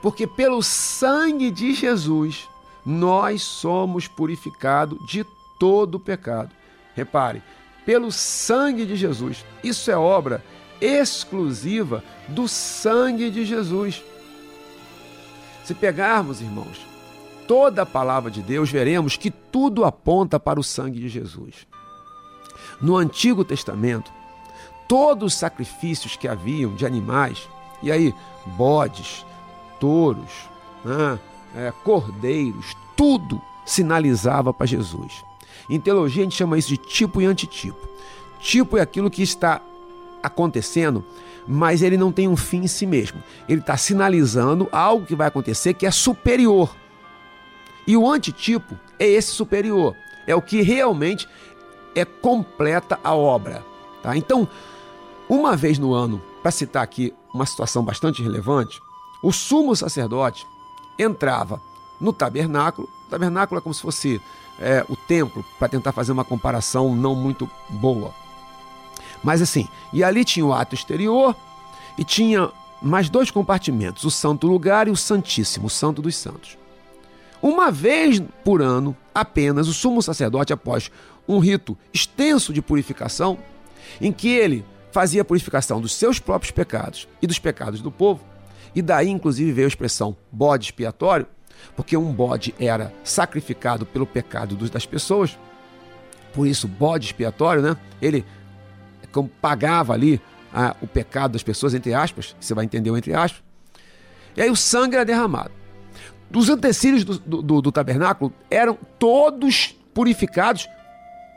porque 0.00 0.26
pelo 0.26 0.62
sangue 0.62 1.50
de 1.50 1.74
Jesus 1.74 2.48
nós 2.84 3.42
somos 3.42 4.08
purificados 4.08 4.98
de 5.06 5.24
todo 5.58 6.00
pecado. 6.00 6.50
Repare, 6.94 7.42
pelo 7.84 8.10
sangue 8.10 8.86
de 8.86 8.96
Jesus. 8.96 9.44
Isso 9.62 9.90
é 9.90 9.96
obra 9.96 10.42
exclusiva 10.80 12.02
do 12.28 12.48
sangue 12.48 13.30
de 13.30 13.44
Jesus. 13.44 14.02
Se 15.64 15.74
pegarmos, 15.74 16.40
irmãos, 16.40 16.80
toda 17.46 17.82
a 17.82 17.86
palavra 17.86 18.30
de 18.30 18.42
Deus, 18.42 18.70
veremos 18.70 19.16
que 19.16 19.30
tudo 19.30 19.84
aponta 19.84 20.40
para 20.40 20.58
o 20.58 20.64
sangue 20.64 20.98
de 20.98 21.08
Jesus. 21.08 21.66
No 22.80 22.96
Antigo 22.96 23.44
Testamento, 23.44 24.10
todos 24.90 25.34
os 25.34 25.38
sacrifícios 25.38 26.16
que 26.16 26.26
haviam 26.26 26.74
de 26.74 26.84
animais, 26.84 27.48
e 27.80 27.92
aí, 27.92 28.12
bodes, 28.44 29.24
touros, 29.78 30.50
né, 30.84 31.16
é, 31.54 31.72
cordeiros, 31.84 32.76
tudo 32.96 33.40
sinalizava 33.64 34.52
para 34.52 34.66
Jesus. 34.66 35.24
Em 35.68 35.78
teologia, 35.78 36.22
a 36.22 36.24
gente 36.24 36.36
chama 36.36 36.58
isso 36.58 36.70
de 36.70 36.76
tipo 36.76 37.22
e 37.22 37.24
antitipo. 37.24 37.88
Tipo 38.40 38.78
é 38.78 38.80
aquilo 38.80 39.08
que 39.08 39.22
está 39.22 39.62
acontecendo, 40.20 41.04
mas 41.46 41.82
ele 41.82 41.96
não 41.96 42.10
tem 42.10 42.26
um 42.26 42.36
fim 42.36 42.64
em 42.64 42.66
si 42.66 42.84
mesmo. 42.84 43.22
Ele 43.48 43.60
está 43.60 43.76
sinalizando 43.76 44.68
algo 44.72 45.06
que 45.06 45.14
vai 45.14 45.28
acontecer 45.28 45.72
que 45.74 45.86
é 45.86 45.90
superior. 45.92 46.74
E 47.86 47.96
o 47.96 48.10
antitipo 48.10 48.76
é 48.98 49.06
esse 49.06 49.30
superior, 49.30 49.94
é 50.26 50.34
o 50.34 50.42
que 50.42 50.62
realmente 50.62 51.28
é 51.94 52.04
completa 52.04 52.98
a 53.04 53.14
obra. 53.14 53.64
Tá? 54.02 54.16
Então, 54.16 54.48
uma 55.30 55.56
vez 55.56 55.78
no 55.78 55.94
ano, 55.94 56.20
para 56.42 56.50
citar 56.50 56.82
aqui 56.82 57.14
uma 57.32 57.46
situação 57.46 57.84
bastante 57.84 58.20
relevante, 58.20 58.80
o 59.22 59.30
sumo 59.30 59.76
sacerdote 59.76 60.44
entrava 60.98 61.62
no 62.00 62.12
tabernáculo. 62.12 62.88
O 63.06 63.10
tabernáculo 63.10 63.60
é 63.60 63.62
como 63.62 63.72
se 63.72 63.80
fosse 63.80 64.20
é, 64.58 64.84
o 64.88 64.96
templo, 64.96 65.44
para 65.56 65.68
tentar 65.68 65.92
fazer 65.92 66.10
uma 66.10 66.24
comparação 66.24 66.96
não 66.96 67.14
muito 67.14 67.48
boa. 67.68 68.12
Mas 69.22 69.40
assim, 69.40 69.68
e 69.92 70.02
ali 70.02 70.24
tinha 70.24 70.44
o 70.44 70.52
ato 70.52 70.74
exterior 70.74 71.36
e 71.96 72.02
tinha 72.02 72.50
mais 72.82 73.08
dois 73.08 73.30
compartimentos, 73.30 74.02
o 74.02 74.10
santo 74.10 74.48
lugar 74.48 74.88
e 74.88 74.90
o 74.90 74.96
santíssimo, 74.96 75.68
o 75.68 75.70
santo 75.70 76.02
dos 76.02 76.16
santos. 76.16 76.58
Uma 77.40 77.70
vez 77.70 78.20
por 78.44 78.60
ano, 78.60 78.96
apenas 79.14 79.68
o 79.68 79.72
sumo 79.72 80.02
sacerdote, 80.02 80.52
após 80.52 80.90
um 81.28 81.38
rito 81.38 81.78
extenso 81.94 82.52
de 82.52 82.60
purificação, 82.60 83.38
em 84.00 84.10
que 84.10 84.28
ele 84.28 84.64
fazia 84.92 85.22
a 85.22 85.24
purificação 85.24 85.80
dos 85.80 85.94
seus 85.94 86.18
próprios 86.18 86.50
pecados 86.50 87.08
e 87.22 87.26
dos 87.26 87.38
pecados 87.38 87.80
do 87.80 87.90
povo, 87.90 88.24
e 88.74 88.82
daí 88.82 89.08
inclusive 89.08 89.52
veio 89.52 89.66
a 89.66 89.68
expressão 89.68 90.16
bode 90.30 90.66
expiatório, 90.66 91.26
porque 91.76 91.96
um 91.96 92.12
bode 92.12 92.54
era 92.58 92.92
sacrificado 93.04 93.84
pelo 93.84 94.06
pecado 94.06 94.56
das 94.68 94.86
pessoas, 94.86 95.38
por 96.32 96.46
isso 96.46 96.68
bode 96.68 97.06
expiatório, 97.06 97.62
né? 97.62 97.76
Ele 98.00 98.24
como 99.12 99.28
pagava 99.28 99.92
ali 99.92 100.20
o 100.80 100.86
pecado 100.86 101.32
das 101.32 101.42
pessoas, 101.42 101.74
entre 101.74 101.94
aspas, 101.94 102.34
você 102.40 102.54
vai 102.54 102.64
entender 102.64 102.90
o 102.90 102.96
entre 102.96 103.12
aspas. 103.14 103.42
E 104.36 104.42
aí 104.42 104.50
o 104.50 104.56
sangue 104.56 104.94
era 104.94 105.04
derramado. 105.04 105.50
Os 106.34 106.48
utensílios 106.48 107.04
do, 107.04 107.42
do, 107.42 107.60
do 107.60 107.72
tabernáculo 107.72 108.32
eram 108.48 108.78
todos 108.98 109.74
purificados 109.92 110.68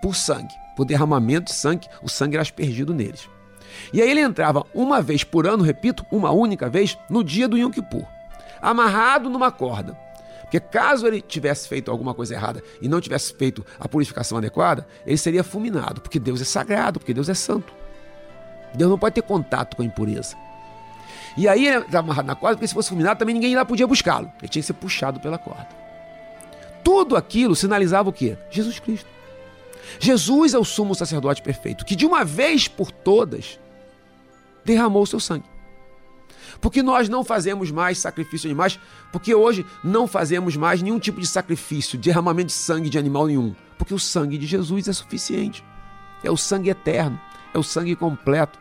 por 0.02 0.16
sangue, 0.16 0.54
por 0.76 0.86
derramamento 0.86 1.52
de 1.52 1.58
sangue, 1.58 1.88
o 2.04 2.10
sangue 2.10 2.36
era 2.36 2.42
aspergido 2.42 2.94
neles. 2.94 3.28
E 3.92 4.02
aí 4.02 4.10
ele 4.10 4.22
entrava 4.22 4.66
uma 4.74 5.02
vez 5.02 5.24
por 5.24 5.48
ano, 5.48 5.64
repito, 5.64 6.06
uma 6.12 6.32
única 6.32 6.70
vez, 6.70 6.98
no 7.10 7.24
dia 7.24 7.48
do 7.48 7.58
Yom 7.58 7.70
Kippur, 7.70 8.06
amarrado 8.62 9.30
numa 9.30 9.52
corda. 9.52 9.98
Porque 10.42 10.60
caso 10.60 11.08
ele 11.08 11.20
tivesse 11.20 11.68
feito 11.68 11.90
alguma 11.90 12.14
coisa 12.14 12.36
errada 12.36 12.62
e 12.80 12.88
não 12.88 13.02
tivesse 13.02 13.34
feito 13.34 13.66
a 13.80 13.88
purificação 13.88 14.38
adequada, 14.38 14.88
ele 15.06 15.18
seria 15.18 15.44
fulminado, 15.44 16.00
porque 16.00 16.20
Deus 16.20 16.42
é 16.42 16.46
sagrado, 16.46 17.00
porque 17.00 17.14
Deus 17.14 17.28
é 17.28 17.34
santo. 17.34 17.74
Deus 18.74 18.90
não 18.90 19.00
pode 19.00 19.16
ter 19.16 19.24
contato 19.24 19.76
com 19.76 19.82
a 19.82 19.86
impureza. 19.86 20.36
E 21.36 21.48
aí 21.48 21.68
ele 21.68 21.78
estava 21.80 22.00
amarrado 22.00 22.28
na 22.28 22.36
corda, 22.36 22.56
porque 22.58 22.68
se 22.68 22.74
fosse 22.74 22.90
fulminado 22.90 23.18
também 23.18 23.34
ninguém 23.34 23.56
lá 23.56 23.66
podia 23.66 23.88
buscá-lo. 23.88 24.32
Ele 24.40 24.48
tinha 24.48 24.62
que 24.62 24.68
ser 24.68 24.74
puxado 24.74 25.20
pela 25.20 25.38
corda. 25.38 25.68
Tudo 26.84 27.16
aquilo 27.16 27.56
sinalizava 27.56 28.10
o 28.10 28.14
quê? 28.14 28.38
Jesus 28.52 28.80
Cristo. 28.80 29.10
Jesus 30.00 30.54
é 30.54 30.60
o 30.60 30.64
sumo 30.64 30.94
sacerdote 30.94 31.42
perfeito, 31.42 31.86
que 31.86 31.96
de 31.96 32.06
uma 32.06 32.24
vez 32.24 32.68
por 32.68 32.92
todas 32.92 33.60
derramou 34.66 35.04
o 35.04 35.08
seu 35.08 35.20
sangue. 35.20 35.46
Porque 36.62 36.82
nós 36.82 37.10
não 37.10 37.24
fazemos 37.24 37.72
mais 37.72 37.98
sacrifício 37.98 38.48
de 38.48 38.48
animais, 38.48 38.80
porque 39.12 39.36
hoje 39.36 39.66
não 39.84 40.08
fazemos 40.08 40.56
mais 40.56 40.82
nenhum 40.82 41.00
tipo 41.00 41.20
de 41.20 41.28
sacrifício, 41.28 42.00
derramamento 42.00 42.48
de 42.48 42.54
sangue 42.54 42.90
de 42.90 42.98
animal 42.98 43.28
nenhum. 43.28 43.54
Porque 43.78 43.94
o 43.94 44.00
sangue 44.00 44.38
de 44.38 44.46
Jesus 44.46 44.88
é 44.88 44.94
suficiente. 44.94 45.64
É 46.24 46.32
o 46.32 46.38
sangue 46.38 46.70
eterno, 46.70 47.20
é 47.54 47.58
o 47.58 47.64
sangue 47.64 47.96
completo. 47.96 48.60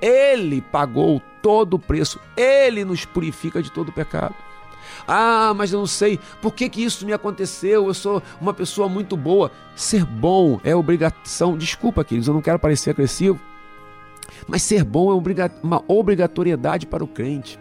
Ele 0.00 0.60
pagou 0.60 1.22
todo 1.40 1.74
o 1.74 1.78
preço, 1.78 2.18
ele 2.36 2.84
nos 2.84 3.04
purifica 3.04 3.62
de 3.62 3.70
todo 3.70 3.90
o 3.90 3.92
pecado. 3.92 4.34
Ah, 5.06 5.52
mas 5.54 5.72
eu 5.72 5.78
não 5.78 5.86
sei 5.86 6.18
por 6.42 6.52
que, 6.52 6.68
que 6.68 6.82
isso 6.82 7.06
me 7.06 7.12
aconteceu. 7.12 7.86
Eu 7.86 7.94
sou 7.94 8.22
uma 8.40 8.52
pessoa 8.52 8.88
muito 8.88 9.16
boa. 9.16 9.50
Ser 9.76 10.04
bom 10.04 10.60
é 10.64 10.74
obrigação. 10.74 11.56
Desculpa, 11.56 12.04
queridos, 12.04 12.28
eu 12.28 12.34
não 12.34 12.42
quero 12.42 12.58
parecer 12.58 12.90
agressivo. 12.90 13.40
Mas 14.46 14.62
ser 14.62 14.84
bom 14.84 15.10
é 15.10 15.50
uma 15.62 15.82
obrigatoriedade 15.88 16.86
para 16.86 17.04
o 17.04 17.08
crente. 17.08 17.58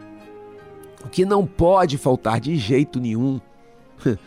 O 1.04 1.10
que 1.10 1.26
não 1.26 1.46
pode 1.46 1.98
faltar 1.98 2.40
de 2.40 2.56
jeito 2.56 3.00
nenhum 3.00 3.40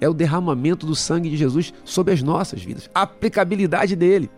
é 0.00 0.08
o 0.08 0.14
derramamento 0.14 0.86
do 0.86 0.94
sangue 0.94 1.30
de 1.30 1.36
Jesus 1.36 1.72
sobre 1.84 2.14
as 2.14 2.22
nossas 2.22 2.62
vidas, 2.62 2.90
a 2.94 3.02
aplicabilidade 3.02 3.94
dele. 3.94 4.30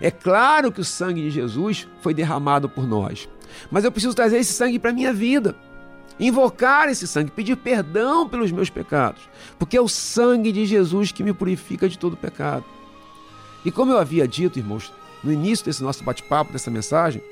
É 0.00 0.10
claro 0.10 0.70
que 0.70 0.80
o 0.80 0.84
sangue 0.84 1.22
de 1.22 1.30
Jesus 1.30 1.88
foi 2.00 2.14
derramado 2.14 2.68
por 2.68 2.86
nós, 2.86 3.28
mas 3.70 3.84
eu 3.84 3.92
preciso 3.92 4.14
trazer 4.14 4.38
esse 4.38 4.52
sangue 4.52 4.78
para 4.78 4.90
a 4.90 4.94
minha 4.94 5.12
vida, 5.12 5.56
invocar 6.20 6.88
esse 6.88 7.06
sangue, 7.06 7.30
pedir 7.30 7.56
perdão 7.56 8.28
pelos 8.28 8.52
meus 8.52 8.70
pecados, 8.70 9.22
porque 9.58 9.76
é 9.76 9.80
o 9.80 9.88
sangue 9.88 10.52
de 10.52 10.66
Jesus 10.66 11.12
que 11.12 11.24
me 11.24 11.32
purifica 11.32 11.88
de 11.88 11.98
todo 11.98 12.16
pecado. 12.16 12.64
E 13.64 13.70
como 13.70 13.92
eu 13.92 13.98
havia 13.98 14.28
dito, 14.28 14.58
irmãos, 14.58 14.92
no 15.22 15.32
início 15.32 15.64
desse 15.64 15.82
nosso 15.82 16.04
bate-papo, 16.04 16.52
dessa 16.52 16.70
mensagem, 16.70 17.22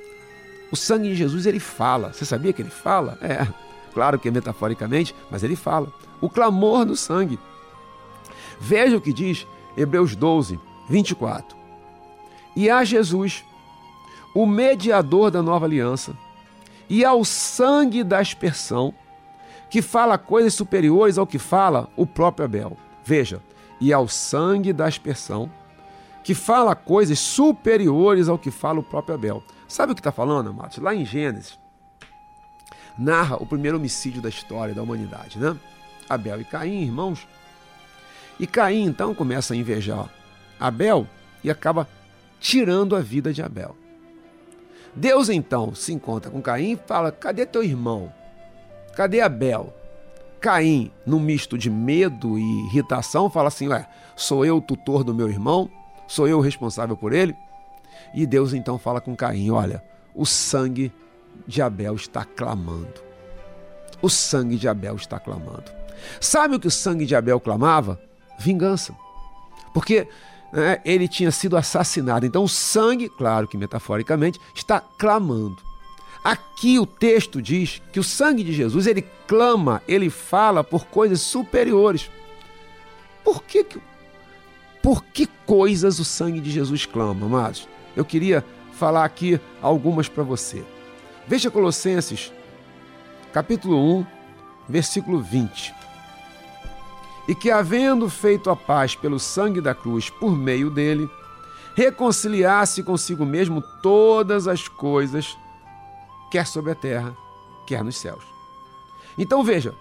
o 0.71 0.77
sangue 0.77 1.09
de 1.09 1.15
Jesus 1.15 1.47
ele 1.47 1.61
fala. 1.61 2.13
Você 2.13 2.25
sabia 2.25 2.53
que 2.53 2.63
ele 2.63 2.71
fala? 2.71 3.19
É, 3.21 3.47
claro 3.95 4.19
que 4.19 4.29
é 4.29 4.31
metaforicamente, 4.31 5.15
mas 5.31 5.43
ele 5.43 5.57
fala. 5.57 5.93
O 6.21 6.29
clamor 6.29 6.85
do 6.85 6.97
sangue. 6.97 7.39
Veja 8.59 8.97
o 8.97 9.01
que 9.01 9.13
diz 9.13 9.47
Hebreus 9.77 10.17
12, 10.17 10.59
24. 10.89 11.57
E 12.55 12.71
a 12.71 12.83
Jesus, 12.85 13.45
o 14.35 14.47
mediador 14.47 15.31
da 15.31 15.43
nova 15.43 15.67
aliança, 15.67 16.17
e 16.89 17.05
ao 17.05 17.25
sangue 17.25 18.03
da 18.03 18.19
aspersão, 18.19 18.95
que 19.69 19.83
fala 19.83 20.17
coisas 20.17 20.55
superiores 20.55 21.19
ao 21.19 21.27
que 21.27 21.39
fala 21.39 21.89
o 21.97 22.07
próprio 22.07 22.45
Abel. 22.45 22.77
Veja, 23.05 23.43
e 23.81 23.93
ao 23.93 24.09
sangue 24.09 24.73
da 24.73 24.87
aspersão, 24.87 25.51
que 26.27 26.35
fala 26.35 26.75
coisas 26.75 27.21
superiores 27.21 28.29
ao 28.29 28.37
que 28.37 28.51
fala 28.51 28.81
o 28.81 28.83
próprio 28.83 29.15
Abel. 29.15 29.45
Sabe 29.69 29.93
o 29.93 29.95
que 29.95 30.01
está 30.01 30.11
falando, 30.11 30.51
amados? 30.51 30.77
Lá 30.79 30.93
em 30.93 31.05
Gênesis, 31.05 31.57
narra 32.99 33.37
o 33.37 33.47
primeiro 33.47 33.77
homicídio 33.77 34.21
da 34.21 34.29
história 34.29 34.75
da 34.75 34.83
humanidade, 34.83 35.39
né? 35.39 35.57
Abel 36.09 36.41
e 36.41 36.45
Caim, 36.45 36.83
irmãos. 36.83 37.29
E 38.41 38.47
Caim 38.47 38.87
então 38.87 39.15
começa 39.15 39.55
a 39.55 39.57
invejar 39.57 40.11
Abel 40.59 41.07
e 41.45 41.51
acaba 41.51 41.89
tirando 42.41 42.97
a 42.97 43.01
vida 43.01 43.33
de 43.33 43.41
Abel. 43.41 43.77
Deus 44.97 45.29
então 45.29 45.77
se 45.77 45.93
encontra 45.93 46.29
com 46.29 46.43
Caim 46.43 46.73
e 46.73 46.81
fala: 46.89 47.13
Cadê 47.13 47.47
teu 47.47 47.63
irmão? 47.63 48.13
Cadê 48.97 49.21
Abel? 49.21 49.73
Caim, 50.41 50.91
num 51.07 51.21
misto 51.21 51.57
de 51.57 51.71
medo 51.71 52.37
e 52.37 52.67
irritação, 52.67 53.31
fala 53.31 53.47
assim: 53.47 53.69
Ué, 53.69 53.89
sou 54.17 54.45
eu 54.45 54.57
o 54.57 54.61
tutor 54.61 55.05
do 55.05 55.15
meu 55.15 55.29
irmão? 55.29 55.71
Sou 56.07 56.29
eu 56.29 56.39
o 56.39 56.43
responsável 56.43 56.97
por 56.97 57.13
ele? 57.13 57.35
E 58.15 58.27
Deus 58.27 58.53
então 58.53 58.79
fala 58.79 59.01
com 59.01 59.17
Caim: 59.17 59.51
Olha, 59.51 59.83
o 60.15 60.25
sangue 60.25 60.93
de 61.47 61.61
Abel 61.61 61.95
está 61.95 62.25
clamando. 62.25 63.05
O 64.01 64.09
sangue 64.09 64.57
de 64.57 64.69
Abel 64.69 64.97
está 64.97 65.19
clamando. 65.19 65.71
Sabe 66.21 66.57
o 66.57 66.61
que 66.61 66.69
o 66.69 66.71
sangue 66.71 67.07
de 67.07 67.15
Abel 67.15 67.41
clamava? 67.41 68.01
Vingança. 68.39 68.95
Porque 69.73 70.07
né, 70.53 70.81
ele 70.85 71.09
tinha 71.09 71.31
sido 71.31 71.57
assassinado. 71.57 72.27
Então 72.27 72.45
o 72.45 72.49
sangue, 72.49 73.09
claro 73.09 73.49
que 73.49 73.57
metaforicamente, 73.57 74.39
está 74.55 74.81
clamando. 74.81 75.57
Aqui 76.23 76.79
o 76.79 76.87
texto 76.87 77.41
diz 77.41 77.81
que 77.93 78.01
o 78.01 78.05
sangue 78.05 78.43
de 78.43 78.53
Jesus, 78.53 78.87
ele 78.87 79.07
clama, 79.27 79.83
ele 79.87 80.11
fala 80.11 80.65
por 80.65 80.87
coisas 80.87 81.21
superiores. 81.21 82.11
Por 83.23 83.43
que, 83.43 83.65
por 84.87 85.03
que 85.03 85.27
coisas 85.45 85.99
o 85.99 86.05
sangue 86.05 86.41
de 86.41 86.49
Jesus 86.49 86.87
clama, 86.87 87.27
amados? 87.27 87.69
Eu 87.97 88.05
queria 88.05 88.45
falar 88.71 89.05
aqui 89.05 89.41
algumas 89.61 90.09
para 90.09 90.23
você. 90.23 90.65
Veja 91.27 91.51
Colossenses, 91.51 92.33
capítulo 93.33 93.77
1, 93.99 94.07
versículo 94.69 95.21
20. 95.21 95.75
E 97.27 97.35
que, 97.35 97.51
havendo 97.51 98.09
feito 98.09 98.49
a 98.49 98.55
paz 98.55 98.95
pelo 98.95 99.19
sangue 99.19 99.61
da 99.61 99.75
cruz 99.75 100.09
por 100.09 100.37
meio 100.37 100.71
dele, 100.71 101.11
reconciliasse 101.75 102.85
consigo 102.85 103.27
mesmo 103.27 103.65
todas 103.83 104.47
as 104.47 104.69
coisas, 104.69 105.37
quer 106.31 106.47
sobre 106.47 106.71
a 106.71 106.77
terra, 106.77 107.13
quer 107.67 107.83
nos 107.83 107.97
céus. 107.97 108.23
Então 109.19 109.43
veja, 109.43 109.75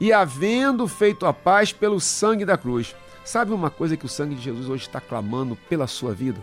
e 0.00 0.12
havendo 0.12 0.88
feito 0.88 1.26
a 1.26 1.32
paz 1.32 1.72
pelo 1.72 2.00
sangue 2.00 2.44
da 2.44 2.58
cruz, 2.58 2.92
sabe 3.28 3.52
uma 3.52 3.68
coisa 3.68 3.94
que 3.94 4.06
o 4.06 4.08
sangue 4.08 4.34
de 4.34 4.40
Jesus 4.40 4.70
hoje 4.70 4.84
está 4.84 5.02
clamando 5.02 5.54
pela 5.68 5.86
sua 5.86 6.14
vida? 6.14 6.40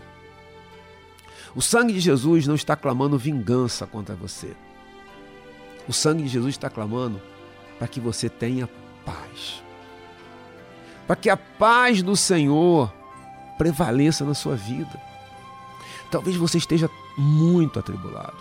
O 1.52 1.60
sangue 1.60 1.92
de 1.92 1.98
Jesus 1.98 2.46
não 2.46 2.54
está 2.54 2.76
clamando 2.76 3.18
vingança 3.18 3.88
contra 3.88 4.14
você. 4.14 4.54
O 5.88 5.92
sangue 5.92 6.22
de 6.22 6.28
Jesus 6.28 6.54
está 6.54 6.70
clamando 6.70 7.20
para 7.76 7.88
que 7.88 7.98
você 7.98 8.28
tenha 8.28 8.68
paz. 9.04 9.64
Para 11.08 11.16
que 11.16 11.28
a 11.28 11.36
paz 11.36 12.02
do 12.02 12.16
Senhor 12.16 12.92
prevaleça 13.58 14.24
na 14.24 14.34
sua 14.34 14.54
vida. 14.54 15.00
Talvez 16.08 16.36
você 16.36 16.56
esteja 16.56 16.88
muito 17.18 17.80
atribulado. 17.80 18.36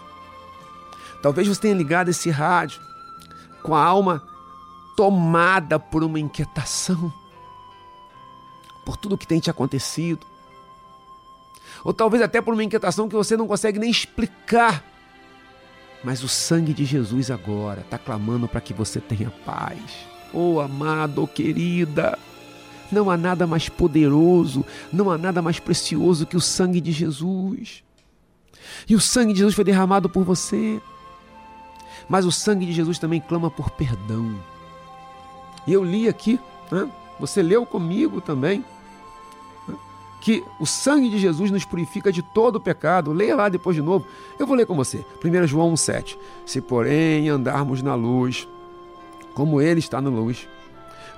Talvez 1.20 1.48
você 1.48 1.62
tenha 1.62 1.74
ligado 1.74 2.10
esse 2.10 2.30
rádio 2.30 2.80
com 3.64 3.74
a 3.74 3.84
alma 3.84 4.22
tomada 4.96 5.80
por 5.80 6.04
uma 6.04 6.20
inquietação, 6.20 7.12
por 8.86 8.96
tudo 8.96 9.18
que 9.18 9.28
tem 9.28 9.40
te 9.40 9.50
acontecido 9.50 10.26
ou 11.86 11.94
talvez 11.94 12.24
até 12.24 12.42
por 12.42 12.56
uma 12.56 12.64
inquietação 12.64 13.08
que 13.08 13.16
você 13.16 13.38
não 13.38 13.48
consegue 13.48 13.78
nem 13.78 13.92
explicar. 13.92 14.84
Mas 16.04 16.24
o 16.24 16.28
sangue 16.28 16.74
de 16.74 16.84
Jesus 16.84 17.30
agora 17.30 17.82
está 17.82 18.00
clamando 18.00 18.48
para 18.48 18.60
que 18.60 18.74
você 18.74 19.00
tenha 19.00 19.30
paz. 19.46 19.80
Oh, 20.34 20.60
amado, 20.60 21.22
oh, 21.22 21.28
querida, 21.28 22.18
não 22.92 23.10
há 23.10 23.16
nada 23.16 23.46
mais 23.46 23.70
poderoso, 23.70 24.66
não 24.92 25.12
há 25.12 25.18
nada 25.18 25.44
mais 25.44 25.60
precioso 25.60 26.26
que 26.26 26.36
o 26.36 26.42
sangue 26.42 26.82
de 26.82 26.92
Jesus. 26.92 27.84
E 28.90 28.96
o 28.96 29.00
sangue 29.00 29.34
de 29.34 29.40
Jesus 29.40 29.54
foi 29.54 29.64
derramado 29.64 30.10
por 30.10 30.24
você. 30.24 30.82
Mas 32.10 32.26
o 32.26 32.32
sangue 32.32 32.66
de 32.66 32.74
Jesus 32.74 32.98
também 32.98 33.22
clama 33.22 33.52
por 33.52 33.70
perdão. 33.70 34.36
E 35.68 35.74
eu 35.74 35.84
li 35.84 36.10
aqui, 36.10 36.40
né? 36.72 36.90
você 37.20 37.44
leu 37.44 37.64
comigo 37.64 38.22
também, 38.22 38.66
que 40.26 40.44
o 40.60 40.66
sangue 40.66 41.08
de 41.08 41.20
Jesus 41.20 41.52
nos 41.52 41.66
purifica 41.66 42.12
de 42.12 42.24
todo 42.24 42.56
o 42.56 42.60
pecado. 42.60 43.14
Leia 43.14 43.36
lá 43.36 43.48
depois 43.48 43.76
de 43.76 43.82
novo. 43.84 44.08
Eu 44.40 44.48
vou 44.48 44.56
ler 44.56 44.66
com 44.66 44.74
você. 44.74 45.06
1 45.24 45.46
João 45.46 45.72
1,7. 45.76 46.18
Se, 46.48 46.60
porém, 46.60 47.30
andarmos 47.30 47.84
na 47.84 47.94
luz, 47.94 48.48
como 49.36 49.62
Ele 49.62 49.80
está 49.80 50.02
na 50.02 50.10
luz, 50.10 50.50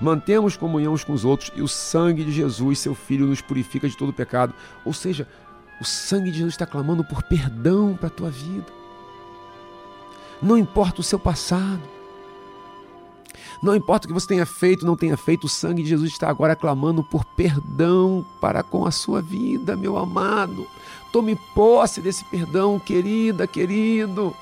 mantemos 0.01 0.57
comunhão 0.57 0.91
uns 0.91 1.05
com 1.05 1.13
os 1.13 1.23
outros 1.23 1.53
e 1.55 1.61
o 1.61 1.69
sangue 1.69 2.21
de 2.25 2.33
Jesus, 2.33 2.79
seu 2.79 2.93
Filho, 2.93 3.27
nos 3.27 3.39
purifica 3.39 3.87
de 3.87 3.95
todo 3.95 4.09
o 4.09 4.13
pecado. 4.13 4.53
Ou 4.83 4.91
seja, 4.91 5.25
o 5.79 5.85
sangue 5.85 6.29
de 6.29 6.39
Jesus 6.39 6.55
está 6.55 6.65
clamando 6.65 7.01
por 7.01 7.23
perdão 7.23 7.95
para 7.95 8.07
a 8.07 8.11
tua 8.11 8.29
vida. 8.29 8.65
Não 10.41 10.57
importa 10.57 10.99
o 10.99 11.03
seu 11.03 11.17
passado, 11.17 11.81
não 13.61 13.75
importa 13.75 14.05
o 14.05 14.07
que 14.07 14.13
você 14.13 14.27
tenha 14.27 14.45
feito, 14.45 14.85
não 14.85 14.95
tenha 14.95 15.17
feito, 15.17 15.45
o 15.45 15.49
sangue 15.49 15.83
de 15.83 15.89
Jesus 15.89 16.11
está 16.11 16.29
agora 16.29 16.55
clamando 16.55 17.03
por 17.03 17.25
perdão 17.25 18.25
para 18.39 18.61
com 18.61 18.85
a 18.85 18.91
sua 18.91 19.21
vida, 19.21 19.75
meu 19.75 19.97
amado. 19.97 20.67
Tome 21.11 21.35
posse 21.55 22.01
desse 22.01 22.23
perdão, 22.25 22.79
querida, 22.79 23.47
querido. 23.47 24.35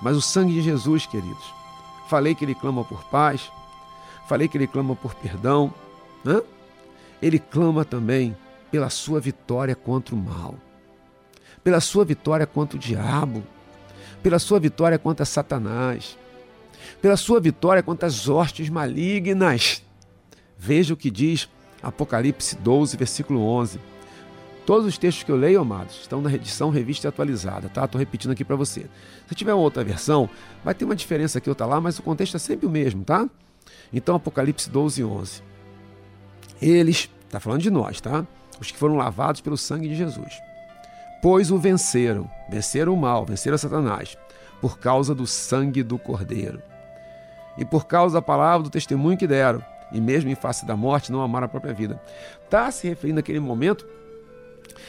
Mas 0.00 0.16
o 0.16 0.22
sangue 0.22 0.54
de 0.54 0.62
Jesus, 0.62 1.06
queridos, 1.06 1.52
falei 2.08 2.34
que 2.34 2.44
ele 2.44 2.54
clama 2.54 2.84
por 2.84 3.04
paz, 3.04 3.50
falei 4.26 4.48
que 4.48 4.56
ele 4.56 4.66
clama 4.66 4.94
por 4.94 5.14
perdão, 5.14 5.72
né? 6.24 6.40
ele 7.20 7.38
clama 7.38 7.84
também 7.84 8.36
pela 8.70 8.90
sua 8.90 9.20
vitória 9.20 9.74
contra 9.74 10.14
o 10.14 10.18
mal, 10.18 10.54
pela 11.62 11.80
sua 11.80 12.04
vitória 12.04 12.46
contra 12.46 12.76
o 12.76 12.80
diabo, 12.80 13.42
pela 14.22 14.38
sua 14.38 14.58
vitória 14.58 14.98
contra 14.98 15.24
Satanás 15.24 16.16
pela 17.00 17.16
sua 17.16 17.40
vitória 17.40 17.82
contra 17.82 18.06
as 18.06 18.28
hostes 18.28 18.68
malignas. 18.68 19.82
Veja 20.58 20.94
o 20.94 20.96
que 20.96 21.10
diz 21.10 21.48
Apocalipse 21.82 22.56
12, 22.56 22.96
versículo 22.96 23.40
11. 23.42 23.78
Todos 24.64 24.86
os 24.86 24.98
textos 24.98 25.22
que 25.22 25.30
eu 25.30 25.36
leio, 25.36 25.60
amados, 25.60 26.00
estão 26.00 26.20
na 26.20 26.32
edição 26.32 26.70
revista 26.70 27.08
atualizada, 27.08 27.68
tá? 27.68 27.84
Estou 27.84 27.98
repetindo 27.98 28.32
aqui 28.32 28.44
para 28.44 28.56
você. 28.56 28.86
Se 29.28 29.34
tiver 29.34 29.54
outra 29.54 29.84
versão, 29.84 30.28
vai 30.64 30.74
ter 30.74 30.84
uma 30.84 30.96
diferença 30.96 31.38
aqui 31.38 31.48
ou 31.48 31.52
outra 31.52 31.66
lá, 31.66 31.80
mas 31.80 31.98
o 31.98 32.02
contexto 32.02 32.34
é 32.34 32.40
sempre 32.40 32.66
o 32.66 32.70
mesmo, 32.70 33.04
tá? 33.04 33.28
Então, 33.92 34.16
Apocalipse 34.16 34.68
12, 34.68 35.04
11. 35.04 35.42
Eles, 36.60 37.08
está 37.26 37.38
falando 37.38 37.60
de 37.60 37.70
nós, 37.70 38.00
tá? 38.00 38.26
Os 38.60 38.72
que 38.72 38.78
foram 38.78 38.96
lavados 38.96 39.40
pelo 39.40 39.56
sangue 39.56 39.88
de 39.88 39.94
Jesus. 39.94 40.34
Pois 41.22 41.52
o 41.52 41.58
venceram, 41.58 42.28
venceram 42.50 42.92
o 42.92 42.96
mal, 42.96 43.24
venceram 43.24 43.56
Satanás, 43.56 44.18
por 44.60 44.78
causa 44.78 45.14
do 45.14 45.26
sangue 45.26 45.84
do 45.84 45.98
Cordeiro 45.98 46.60
e 47.56 47.64
por 47.64 47.86
causa 47.86 48.14
da 48.14 48.22
palavra 48.22 48.64
do 48.64 48.70
testemunho 48.70 49.16
que 49.16 49.26
deram, 49.26 49.62
e 49.92 50.00
mesmo 50.00 50.30
em 50.30 50.34
face 50.34 50.66
da 50.66 50.76
morte 50.76 51.12
não 51.12 51.22
amaram 51.22 51.46
a 51.46 51.48
própria 51.48 51.72
vida. 51.72 52.00
Está 52.44 52.70
se 52.70 52.88
referindo 52.88 53.20
àquele 53.20 53.40
momento 53.40 53.86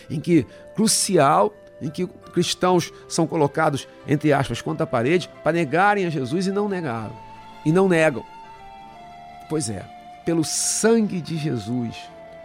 em 0.09 0.19
que, 0.19 0.45
crucial, 0.75 1.53
em 1.81 1.89
que 1.89 2.07
cristãos 2.33 2.91
são 3.07 3.27
colocados, 3.27 3.87
entre 4.07 4.33
aspas, 4.33 4.61
contra 4.61 4.83
a 4.83 4.87
parede 4.87 5.29
para 5.43 5.53
negarem 5.53 6.05
a 6.05 6.09
Jesus 6.09 6.47
e 6.47 6.51
não 6.51 6.67
negaram. 6.67 7.15
E 7.65 7.71
não 7.71 7.87
negam. 7.87 8.23
Pois 9.49 9.69
é, 9.69 9.85
pelo 10.25 10.43
sangue 10.43 11.21
de 11.21 11.37
Jesus, 11.37 11.95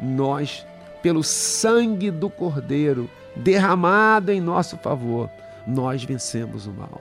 nós, 0.00 0.66
pelo 1.02 1.22
sangue 1.22 2.10
do 2.10 2.28
Cordeiro 2.28 3.08
derramado 3.34 4.30
em 4.30 4.40
nosso 4.40 4.76
favor, 4.76 5.30
nós 5.66 6.04
vencemos 6.04 6.66
o 6.66 6.72
mal. 6.72 7.00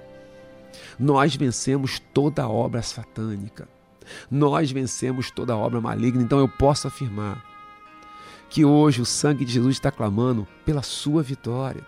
Nós 1.00 1.36
vencemos 1.36 2.00
toda 2.14 2.48
obra 2.48 2.82
satânica. 2.82 3.68
Nós 4.30 4.72
vencemos 4.72 5.32
toda 5.32 5.56
obra 5.56 5.80
maligna. 5.80 6.22
Então 6.22 6.40
eu 6.40 6.48
posso 6.48 6.88
afirmar 6.88 7.44
que 8.50 8.66
hoje 8.66 9.02
o 9.02 9.06
sangue 9.06 9.46
de 9.46 9.54
Jesus 9.54 9.76
está 9.78 9.90
clamando 9.90 10.48
pela 10.66 10.82
sua 10.82 11.24
vitória. 11.24 11.84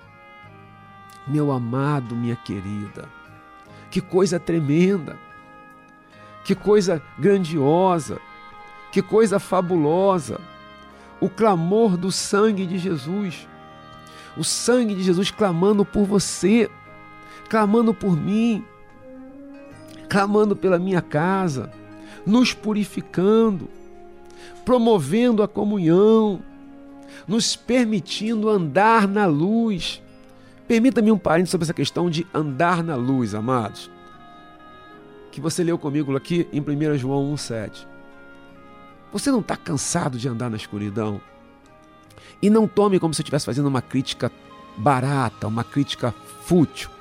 Meu 1.27 1.51
amado, 1.51 2.15
minha 2.15 2.35
querida, 2.35 3.09
que 3.91 4.01
coisa 4.01 4.39
tremenda, 4.39 5.17
que 6.43 6.55
coisa 6.55 7.01
grandiosa, 7.17 8.19
que 8.91 9.01
coisa 9.01 9.39
fabulosa. 9.39 10.39
O 11.19 11.29
clamor 11.29 11.95
do 11.95 12.11
sangue 12.11 12.65
de 12.65 12.77
Jesus, 12.77 13.47
o 14.35 14.43
sangue 14.43 14.95
de 14.95 15.03
Jesus 15.03 15.31
clamando 15.31 15.85
por 15.85 16.05
você, 16.05 16.69
clamando 17.49 17.93
por 17.93 18.15
mim, 18.17 18.65
clamando 20.13 20.55
pela 20.55 20.77
minha 20.77 21.01
casa, 21.01 21.71
nos 22.23 22.53
purificando, 22.53 23.67
promovendo 24.63 25.41
a 25.41 25.47
comunhão, 25.47 26.39
nos 27.27 27.55
permitindo 27.55 28.47
andar 28.47 29.07
na 29.07 29.25
luz. 29.25 30.03
Permita-me 30.67 31.11
um 31.11 31.17
parênteses 31.17 31.49
sobre 31.49 31.65
essa 31.65 31.73
questão 31.73 32.11
de 32.11 32.27
andar 32.31 32.83
na 32.83 32.95
luz, 32.95 33.33
amados. 33.33 33.89
Que 35.31 35.41
você 35.41 35.63
leu 35.63 35.79
comigo 35.79 36.15
aqui 36.15 36.47
em 36.53 36.61
1 36.61 36.95
João 36.95 37.33
1,7. 37.33 37.87
Você 39.11 39.31
não 39.31 39.39
está 39.39 39.57
cansado 39.57 40.19
de 40.19 40.29
andar 40.29 40.51
na 40.51 40.57
escuridão? 40.57 41.19
E 42.39 42.51
não 42.51 42.67
tome 42.67 42.99
como 42.99 43.15
se 43.15 43.21
eu 43.21 43.23
estivesse 43.23 43.47
fazendo 43.47 43.67
uma 43.67 43.81
crítica 43.81 44.31
barata, 44.77 45.47
uma 45.47 45.63
crítica 45.63 46.13
fútil. 46.43 46.91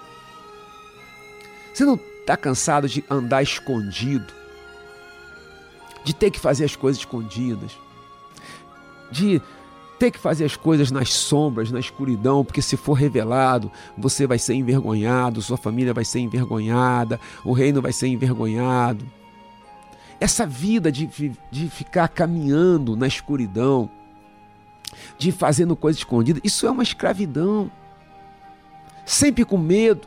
Você 1.74 1.84
não 1.84 2.00
Está 2.22 2.36
cansado 2.36 2.88
de 2.88 3.04
andar 3.10 3.42
escondido? 3.42 4.32
De 6.04 6.14
ter 6.14 6.30
que 6.30 6.38
fazer 6.38 6.64
as 6.64 6.76
coisas 6.76 7.00
escondidas? 7.00 7.72
De 9.10 9.42
ter 9.98 10.12
que 10.12 10.18
fazer 10.18 10.44
as 10.44 10.56
coisas 10.56 10.90
nas 10.90 11.12
sombras, 11.12 11.70
na 11.70 11.80
escuridão, 11.80 12.44
porque 12.44 12.62
se 12.62 12.76
for 12.76 12.94
revelado, 12.94 13.70
você 13.98 14.26
vai 14.26 14.38
ser 14.38 14.54
envergonhado, 14.54 15.42
sua 15.42 15.56
família 15.56 15.92
vai 15.92 16.04
ser 16.04 16.20
envergonhada, 16.20 17.20
o 17.44 17.52
reino 17.52 17.82
vai 17.82 17.92
ser 17.92 18.06
envergonhado. 18.06 19.04
Essa 20.20 20.46
vida 20.46 20.90
de, 20.92 21.08
de 21.50 21.68
ficar 21.68 22.08
caminhando 22.08 22.96
na 22.96 23.08
escuridão, 23.08 23.90
de 25.18 25.32
fazendo 25.32 25.74
coisas 25.74 25.98
escondidas, 25.98 26.40
isso 26.44 26.66
é 26.66 26.70
uma 26.70 26.84
escravidão. 26.84 27.70
Sempre 29.04 29.44
com 29.44 29.58
medo, 29.58 30.06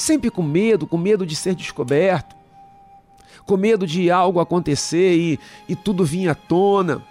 sempre 0.00 0.30
com 0.30 0.42
medo, 0.42 0.86
com 0.86 0.96
medo 0.96 1.26
de 1.26 1.36
ser 1.36 1.54
descoberto, 1.54 2.34
com 3.44 3.56
medo 3.56 3.86
de 3.86 4.10
algo 4.10 4.40
acontecer 4.40 5.16
e, 5.16 5.40
e 5.68 5.76
tudo 5.76 6.04
vir 6.04 6.28
à 6.28 6.34
tona, 6.34 7.02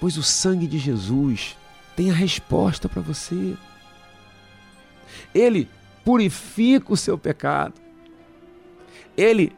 pois 0.00 0.16
o 0.16 0.22
sangue 0.22 0.66
de 0.66 0.78
Jesus 0.78 1.56
tem 1.94 2.10
a 2.10 2.14
resposta 2.14 2.88
para 2.88 3.00
você. 3.00 3.54
Ele 5.34 5.68
purifica 6.04 6.92
o 6.92 6.96
seu 6.96 7.16
pecado. 7.16 7.74
Ele 9.16 9.52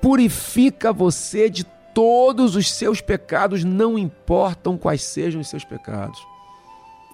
purifica 0.00 0.92
você 0.92 1.50
de 1.50 1.64
todos 1.92 2.54
os 2.54 2.70
seus 2.70 3.00
pecados, 3.00 3.64
não 3.64 3.98
importam 3.98 4.78
quais 4.78 5.02
sejam 5.02 5.40
os 5.40 5.48
seus 5.48 5.64
pecados. 5.64 6.20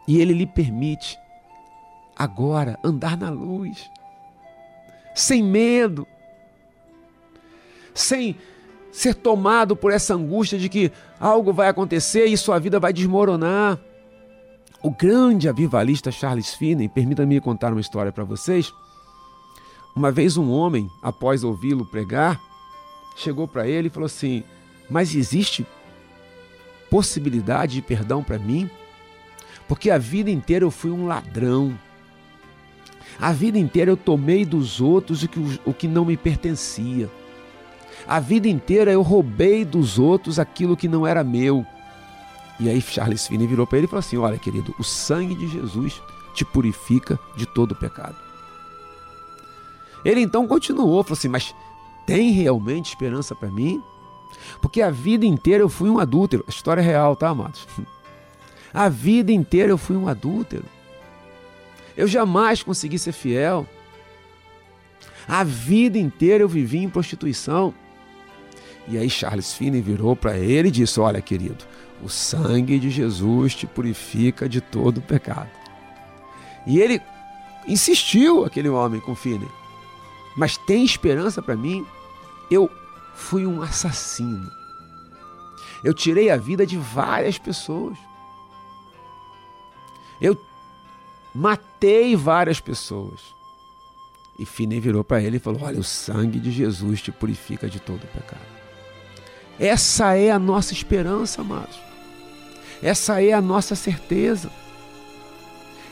E 0.06 0.20
ele 0.20 0.34
lhe 0.34 0.46
permite 0.46 1.16
agora 2.16 2.78
andar 2.84 3.16
na 3.16 3.30
luz, 3.30 3.90
sem 5.14 5.42
medo, 5.42 6.06
sem 7.94 8.36
ser 8.90 9.14
tomado 9.14 9.74
por 9.74 9.90
essa 9.90 10.14
angústia 10.14 10.58
de 10.58 10.68
que 10.68 10.92
algo 11.18 11.52
vai 11.52 11.68
acontecer 11.68 12.26
e 12.26 12.36
sua 12.36 12.58
vida 12.58 12.78
vai 12.78 12.92
desmoronar. 12.92 13.78
O 14.82 14.90
grande 14.90 15.48
avivalista 15.48 16.10
Charles 16.10 16.54
Finney, 16.54 16.88
permita-me 16.88 17.40
contar 17.40 17.72
uma 17.72 17.80
história 17.80 18.12
para 18.12 18.24
vocês. 18.24 18.72
Uma 19.94 20.10
vez 20.10 20.36
um 20.36 20.50
homem, 20.50 20.90
após 21.02 21.44
ouvi-lo 21.44 21.84
pregar, 21.86 22.40
chegou 23.16 23.46
para 23.46 23.66
ele 23.66 23.88
e 23.88 23.90
falou 23.90 24.06
assim: 24.06 24.42
Mas 24.90 25.14
existe 25.14 25.66
possibilidade 26.90 27.74
de 27.74 27.82
perdão 27.82 28.22
para 28.22 28.38
mim? 28.38 28.68
Porque 29.68 29.90
a 29.90 29.98
vida 29.98 30.30
inteira 30.30 30.64
eu 30.64 30.70
fui 30.70 30.90
um 30.90 31.06
ladrão. 31.06 31.78
A 33.20 33.32
vida 33.32 33.58
inteira 33.58 33.90
eu 33.90 33.96
tomei 33.96 34.44
dos 34.44 34.80
outros 34.80 35.22
o 35.22 35.28
que, 35.28 35.60
o 35.64 35.74
que 35.74 35.88
não 35.88 36.04
me 36.04 36.16
pertencia. 36.16 37.10
A 38.06 38.18
vida 38.18 38.48
inteira 38.48 38.90
eu 38.90 39.02
roubei 39.02 39.64
dos 39.64 39.98
outros 39.98 40.38
aquilo 40.38 40.76
que 40.76 40.88
não 40.88 41.06
era 41.06 41.22
meu. 41.22 41.64
E 42.58 42.68
aí 42.68 42.80
Charles 42.80 43.26
Finney 43.26 43.46
virou 43.46 43.66
para 43.66 43.78
ele 43.78 43.86
e 43.86 43.90
falou 43.90 44.00
assim: 44.00 44.16
Olha, 44.16 44.38
querido, 44.38 44.74
o 44.78 44.84
sangue 44.84 45.34
de 45.34 45.48
Jesus 45.48 46.00
te 46.34 46.44
purifica 46.44 47.18
de 47.36 47.46
todo 47.46 47.74
pecado. 47.74 48.16
Ele 50.04 50.20
então 50.20 50.46
continuou, 50.46 51.02
falou 51.02 51.16
assim: 51.16 51.28
Mas 51.28 51.54
tem 52.06 52.32
realmente 52.32 52.88
esperança 52.88 53.34
para 53.34 53.50
mim? 53.50 53.82
Porque 54.60 54.82
a 54.82 54.90
vida 54.90 55.26
inteira 55.26 55.62
eu 55.62 55.68
fui 55.68 55.90
um 55.90 55.98
adúltero. 55.98 56.44
História 56.48 56.80
é 56.80 56.84
real, 56.84 57.14
tá, 57.14 57.28
amados? 57.28 57.66
A 58.74 58.88
vida 58.88 59.30
inteira 59.30 59.70
eu 59.70 59.76
fui 59.76 59.94
um 59.94 60.08
adúltero. 60.08 60.64
Eu 61.96 62.06
jamais 62.06 62.62
consegui 62.62 62.98
ser 62.98 63.12
fiel. 63.12 63.66
A 65.28 65.44
vida 65.44 65.98
inteira 65.98 66.42
eu 66.42 66.48
vivi 66.48 66.78
em 66.78 66.88
prostituição. 66.88 67.74
E 68.88 68.98
aí 68.98 69.08
Charles 69.08 69.54
Finney 69.54 69.80
virou 69.80 70.16
para 70.16 70.38
ele 70.38 70.68
e 70.68 70.72
disse: 70.72 70.98
Olha, 70.98 71.20
querido, 71.20 71.64
o 72.02 72.08
sangue 72.08 72.78
de 72.78 72.90
Jesus 72.90 73.54
te 73.54 73.66
purifica 73.66 74.48
de 74.48 74.60
todo 74.60 75.00
pecado. 75.00 75.50
E 76.66 76.80
ele 76.80 77.00
insistiu, 77.66 78.44
aquele 78.44 78.68
homem 78.68 79.00
com 79.00 79.14
Finney. 79.14 79.48
Mas 80.36 80.56
tem 80.56 80.84
esperança 80.84 81.42
para 81.42 81.56
mim? 81.56 81.86
Eu 82.50 82.70
fui 83.14 83.46
um 83.46 83.62
assassino. 83.62 84.50
Eu 85.84 85.92
tirei 85.92 86.30
a 86.30 86.36
vida 86.36 86.66
de 86.66 86.76
várias 86.76 87.38
pessoas. 87.38 87.98
Eu 90.20 90.36
matei 91.34 92.14
várias 92.16 92.60
pessoas. 92.60 93.20
E 94.38 94.46
Finney 94.46 94.80
virou 94.80 95.04
para 95.04 95.22
ele 95.22 95.36
e 95.36 95.40
falou: 95.40 95.62
Olha, 95.62 95.78
o 95.78 95.84
sangue 95.84 96.40
de 96.40 96.50
Jesus 96.50 97.02
te 97.02 97.12
purifica 97.12 97.68
de 97.68 97.78
todo 97.78 98.06
pecado. 98.08 98.40
Essa 99.58 100.16
é 100.16 100.30
a 100.30 100.38
nossa 100.38 100.72
esperança, 100.72 101.42
amados. 101.42 101.78
Essa 102.82 103.22
é 103.22 103.32
a 103.32 103.40
nossa 103.40 103.74
certeza. 103.76 104.50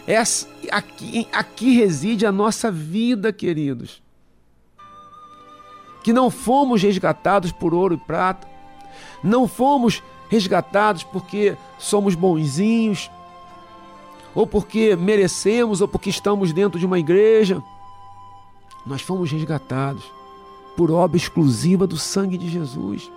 Essa, 0.06 0.48
aqui, 0.72 1.28
aqui 1.32 1.76
reside 1.76 2.26
a 2.26 2.32
nossa 2.32 2.70
vida, 2.70 3.32
queridos. 3.32 4.02
Que 6.02 6.12
não 6.12 6.30
fomos 6.30 6.82
resgatados 6.82 7.52
por 7.52 7.74
ouro 7.74 7.94
e 7.94 7.98
prata, 7.98 8.48
não 9.22 9.46
fomos 9.46 10.02
resgatados 10.28 11.04
porque 11.04 11.56
somos 11.78 12.14
bonzinhos, 12.14 13.10
ou 14.34 14.46
porque 14.46 14.96
merecemos, 14.96 15.80
ou 15.80 15.88
porque 15.88 16.10
estamos 16.10 16.52
dentro 16.52 16.78
de 16.78 16.86
uma 16.86 16.98
igreja. 16.98 17.62
Nós 18.86 19.02
fomos 19.02 19.30
resgatados 19.30 20.04
por 20.76 20.90
obra 20.90 21.16
exclusiva 21.16 21.86
do 21.86 21.96
sangue 21.96 22.38
de 22.38 22.48
Jesus. 22.48 23.10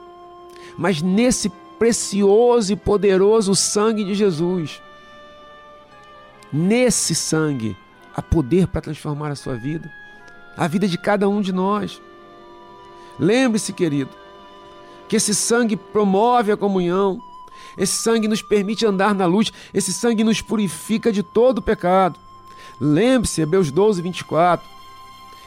Mas 0.78 1.02
nesse 1.02 1.49
precioso 1.78 2.73
e 2.73 2.76
poderoso 2.76 3.56
sangue 3.56 4.04
de 4.04 4.13
Jesus. 4.13 4.82
Nesse 6.52 7.15
sangue 7.15 7.76
há 8.15 8.21
poder 8.21 8.67
para 8.67 8.82
transformar 8.82 9.32
a 9.32 9.36
sua 9.36 9.56
vida, 9.56 9.91
a 10.56 10.67
vida 10.67 10.88
de 10.88 10.97
cada 10.97 11.28
um 11.28 11.41
de 11.41 11.52
nós. 11.52 12.02
Lembre-se, 13.19 13.73
querido, 13.73 14.12
que 15.08 15.15
esse 15.15 15.34
sangue 15.36 15.76
promove 15.76 16.52
a 16.52 16.58
comunhão, 16.58 17.19
esse 17.78 17.94
sangue 17.94 18.28
nos 18.28 18.42
permite 18.42 18.86
andar 18.86 19.16
na 19.16 19.26
luz, 19.26 19.52
esse 19.74 19.94
sangue 19.94 20.24
nos 20.24 20.42
purifica 20.42 21.12
de 21.12 21.24
todo 21.24 21.62
pecado. 21.62 22.20
Lembre-se, 22.80 23.42
Hebreus 23.42 23.72
12, 23.72 24.02
24. 24.02 24.68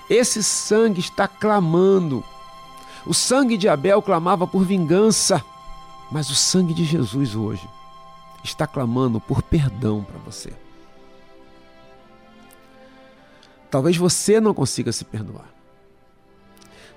Esse 0.09 0.43
sangue 0.43 1.01
está 1.01 1.27
clamando. 1.27 2.23
O 3.05 3.15
sangue 3.15 3.57
de 3.57 3.69
Abel 3.69 4.01
clamava 4.03 4.47
por 4.47 4.65
vingança. 4.65 5.45
Mas 6.11 6.31
o 6.31 6.35
sangue 6.35 6.73
de 6.73 6.85
Jesus 6.85 7.35
hoje 7.35 7.69
está 8.45 8.67
clamando 8.67 9.21
por 9.21 9.43
perdão 9.43 10.05
para 10.05 10.19
você. 10.19 10.53
Talvez 13.71 13.97
você 13.97 14.41
não 14.41 14.55
consiga 14.55 14.93
se 14.93 15.05
perdoar. 15.05 15.51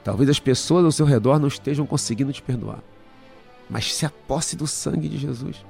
Talvez 0.03 0.29
as 0.29 0.39
pessoas 0.39 0.85
ao 0.85 0.91
seu 0.91 1.05
redor 1.05 1.39
não 1.39 1.47
estejam 1.47 1.85
conseguindo 1.85 2.31
te 2.31 2.41
perdoar. 2.41 2.79
Mas 3.69 3.93
se 3.93 4.05
aposse 4.05 4.55
do 4.55 4.65
sangue 4.65 5.07
de 5.07 5.17
Jesus. 5.17 5.63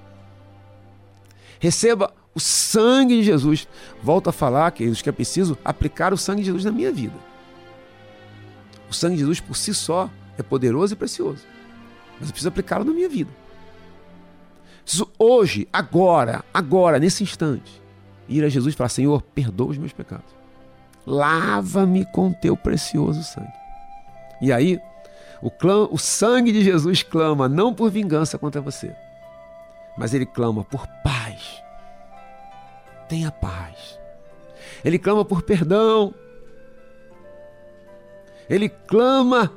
Receba 1.59 2.13
o 2.33 2.39
sangue 2.39 3.17
de 3.17 3.23
Jesus. 3.23 3.67
Volto 4.01 4.29
a 4.29 4.33
falar, 4.33 4.71
queridos, 4.71 5.01
que 5.01 5.09
é 5.09 5.11
preciso 5.11 5.57
aplicar 5.63 6.13
o 6.13 6.17
sangue 6.17 6.41
de 6.41 6.45
Jesus 6.45 6.63
na 6.63 6.71
minha 6.71 6.91
vida. 6.91 7.15
O 8.89 8.93
sangue 8.93 9.15
de 9.15 9.21
Jesus 9.21 9.39
por 9.39 9.55
si 9.55 9.73
só 9.73 10.09
é 10.37 10.43
poderoso 10.43 10.93
e 10.93 10.95
precioso 10.95 11.45
mas 12.19 12.29
eu 12.29 12.33
preciso 12.33 12.49
aplicá-lo 12.49 12.83
na 12.83 12.91
minha 12.91 13.07
vida. 13.07 13.31
Preciso 14.83 15.09
hoje, 15.17 15.67
agora, 15.71 16.43
agora, 16.53 16.99
nesse 16.99 17.23
instante, 17.23 17.81
ir 18.27 18.43
a 18.43 18.49
Jesus 18.49 18.73
e 18.73 18.77
falar: 18.77 18.89
Senhor, 18.89 19.21
perdoa 19.21 19.71
os 19.71 19.77
meus 19.77 19.93
pecados. 19.93 20.37
Lava-me 21.05 22.05
com 22.11 22.33
teu 22.33 22.57
precioso 22.57 23.23
sangue. 23.23 23.53
E 24.41 24.51
aí, 24.51 24.79
o, 25.41 25.49
clã, 25.49 25.87
o 25.89 25.97
sangue 25.97 26.51
de 26.51 26.63
Jesus 26.63 27.03
clama 27.03 27.47
não 27.47 27.73
por 27.73 27.89
vingança 27.89 28.37
contra 28.37 28.61
você, 28.61 28.95
mas 29.97 30.13
ele 30.13 30.25
clama 30.25 30.63
por 30.63 30.85
paz. 31.03 31.63
Tenha 33.07 33.31
paz. 33.31 33.99
Ele 34.83 34.99
clama 34.99 35.25
por 35.25 35.41
perdão. 35.41 36.13
Ele 38.49 38.69
clama 38.69 39.51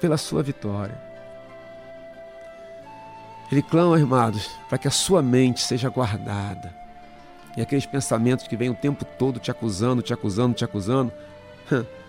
pela 0.00 0.16
sua 0.16 0.42
vitória. 0.42 0.98
Ele 3.50 3.62
clama, 3.62 3.98
irmãos, 3.98 4.50
para 4.68 4.78
que 4.78 4.88
a 4.88 4.92
sua 4.92 5.22
mente 5.22 5.60
seja 5.60 5.88
guardada. 5.88 6.72
E 7.56 7.60
aqueles 7.60 7.84
pensamentos 7.84 8.46
que 8.46 8.56
vêm 8.56 8.70
o 8.70 8.74
tempo 8.74 9.04
todo 9.04 9.40
te 9.40 9.50
acusando, 9.50 10.02
te 10.02 10.12
acusando, 10.12 10.54
te 10.54 10.64
acusando. 10.64 11.12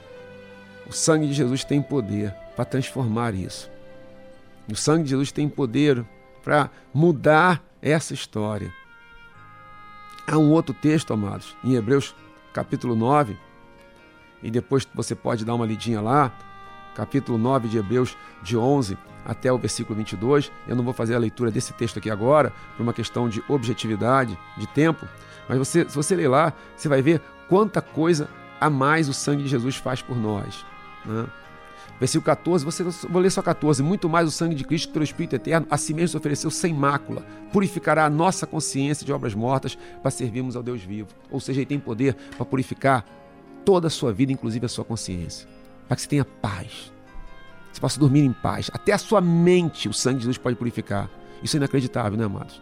O 0.90 0.94
sangue 0.94 1.26
de 1.26 1.34
Jesus 1.34 1.64
tem 1.64 1.82
poder 1.82 2.36
para 2.62 2.66
transformar 2.66 3.34
isso. 3.34 3.72
O 4.72 4.76
sangue 4.76 5.06
de 5.06 5.10
Jesus 5.10 5.32
tem 5.32 5.50
poder 5.50 6.06
para 6.44 6.70
mudar 6.94 7.64
essa 7.82 8.14
história. 8.14 8.72
Há 10.28 10.38
um 10.38 10.52
outro 10.52 10.72
texto, 10.72 11.12
amados, 11.12 11.58
em 11.64 11.74
Hebreus 11.74 12.14
capítulo 12.54 12.96
9, 12.96 13.36
e 14.44 14.52
depois 14.52 14.88
você 14.94 15.16
pode 15.16 15.44
dar 15.44 15.56
uma 15.56 15.66
lidinha 15.66 16.02
lá, 16.02 16.32
capítulo 16.96 17.38
9 17.40 17.68
de 17.68 17.80
Hebreus, 17.80 18.16
de 18.44 18.56
11 18.56 18.96
até 19.26 19.52
o 19.52 19.58
versículo 19.58 19.98
22. 19.98 20.52
Eu 20.68 20.76
não 20.76 20.84
vou 20.84 20.94
fazer 20.94 21.16
a 21.16 21.20
leitura 21.20 21.50
desse 21.50 21.74
texto 21.74 21.98
aqui 21.98 22.12
agora, 22.12 22.54
por 22.78 22.84
uma 22.84 22.94
questão 22.94 23.28
de 23.28 23.44
objetividade, 23.48 24.38
de 24.56 24.68
tempo, 24.68 25.08
mas 25.50 25.58
você, 25.58 25.90
se 25.90 25.96
você 25.96 26.16
ler 26.16 26.28
lá, 26.28 26.54
você 26.76 26.88
vai 26.88 27.02
ver 27.02 27.22
quanta 27.50 27.82
coisa 27.82 28.30
a 28.60 28.70
mais 28.70 29.10
o 29.10 29.14
sangue 29.14 29.44
de 29.44 29.50
Jesus 29.50 29.78
faz 29.78 30.04
por 30.04 30.16
nós. 30.16 30.64
Né? 31.04 31.26
Versículo 32.02 32.26
14, 32.26 32.66
você, 32.66 32.84
vou 33.08 33.22
ler 33.22 33.30
só 33.30 33.44
14. 33.44 33.84
Muito 33.84 34.10
mais 34.10 34.28
o 34.28 34.32
sangue 34.32 34.56
de 34.56 34.64
Cristo 34.64 34.92
pelo 34.92 35.04
Espírito 35.04 35.36
Eterno, 35.36 35.68
a 35.70 35.78
si 35.78 35.94
mesmo 35.94 36.08
se 36.08 36.18
ofereceu 36.18 36.50
sem 36.50 36.74
mácula, 36.74 37.24
purificará 37.54 38.06
a 38.06 38.10
nossa 38.10 38.48
consciência 38.48 39.06
de 39.06 39.14
obras 39.14 39.36
mortas 39.36 39.78
para 40.02 40.10
servirmos 40.10 40.56
ao 40.56 40.64
Deus 40.64 40.82
vivo. 40.82 41.10
Ou 41.30 41.40
seja, 41.40 41.60
ele 41.60 41.68
tem 41.68 41.80
poder 41.80 42.16
para 42.36 42.44
purificar 42.44 43.06
toda 43.64 43.86
a 43.86 43.90
sua 43.92 44.12
vida, 44.12 44.32
inclusive 44.32 44.66
a 44.66 44.70
sua 44.70 44.84
consciência, 44.84 45.48
para 45.88 45.96
que 45.96 46.02
você 46.02 46.08
tenha 46.08 46.26
paz. 46.26 46.92
Você 47.72 47.80
possa 47.80 48.00
dormir 48.00 48.22
em 48.22 48.34
paz. 48.34 48.72
Até 48.74 48.94
a 48.94 48.98
sua 48.98 49.22
mente 49.22 49.88
o 49.88 49.94
sangue 49.94 50.18
de 50.18 50.22
Jesus 50.24 50.40
pode 50.40 50.56
purificar. 50.56 51.08
Isso 51.44 51.56
é 51.56 51.60
inacreditável, 51.60 52.18
né, 52.18 52.26
amados? 52.26 52.60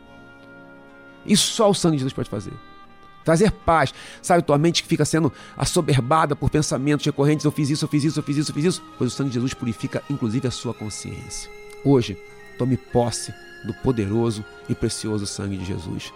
Isso 1.25 1.53
só 1.53 1.69
o 1.69 1.73
sangue 1.73 1.95
de 1.95 1.99
Jesus 1.99 2.11
pode 2.11 2.29
fazer. 2.29 2.51
Trazer 3.29 3.51
paz. 3.51 3.93
Sabe, 4.23 4.41
tua 4.41 4.57
mente 4.57 4.81
que 4.81 4.89
fica 4.89 5.05
sendo 5.05 5.31
assoberbada 5.55 6.35
por 6.35 6.49
pensamentos 6.49 7.05
recorrentes: 7.05 7.45
eu 7.45 7.51
fiz 7.51 7.69
isso, 7.69 7.85
eu 7.85 7.89
fiz 7.89 8.03
isso, 8.03 8.19
eu 8.19 8.23
fiz 8.23 8.37
isso, 8.37 8.49
eu 8.49 8.55
fiz 8.55 8.65
isso. 8.65 8.83
Pois 8.97 9.13
o 9.13 9.15
sangue 9.15 9.29
de 9.29 9.35
Jesus 9.35 9.53
purifica, 9.53 10.01
inclusive, 10.09 10.47
a 10.47 10.51
sua 10.51 10.73
consciência. 10.73 11.47
Hoje, 11.85 12.17
tome 12.57 12.75
posse 12.75 13.31
do 13.63 13.71
poderoso 13.83 14.43
e 14.67 14.73
precioso 14.73 15.27
sangue 15.27 15.57
de 15.57 15.65
Jesus. 15.65 16.11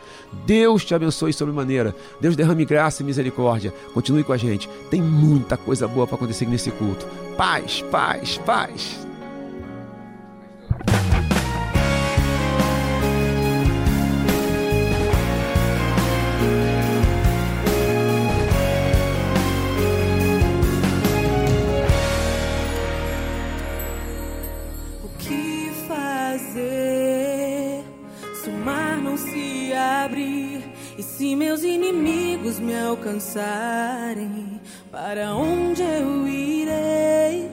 Deus 0.47 0.83
te 0.83 0.95
abençoe 0.95 1.31
sobremaneira. 1.31 1.95
Deus 2.19 2.35
derrame 2.35 2.65
graça 2.65 3.03
e 3.03 3.05
misericórdia. 3.05 3.71
Continue 3.93 4.23
com 4.23 4.33
a 4.33 4.37
gente. 4.37 4.67
Tem 4.89 4.99
muita 4.99 5.55
coisa 5.55 5.87
boa 5.87 6.07
para 6.07 6.15
acontecer 6.15 6.47
nesse 6.47 6.71
culto. 6.71 7.05
Paz, 7.37 7.83
paz, 7.91 8.39
paz. 8.39 9.12
Se 31.23 31.37
meus 31.37 31.63
inimigos 31.63 32.59
me 32.59 32.77
alcançarem, 32.77 34.59
para 34.91 35.33
onde 35.33 35.81
eu 35.81 36.27
irei? 36.27 37.49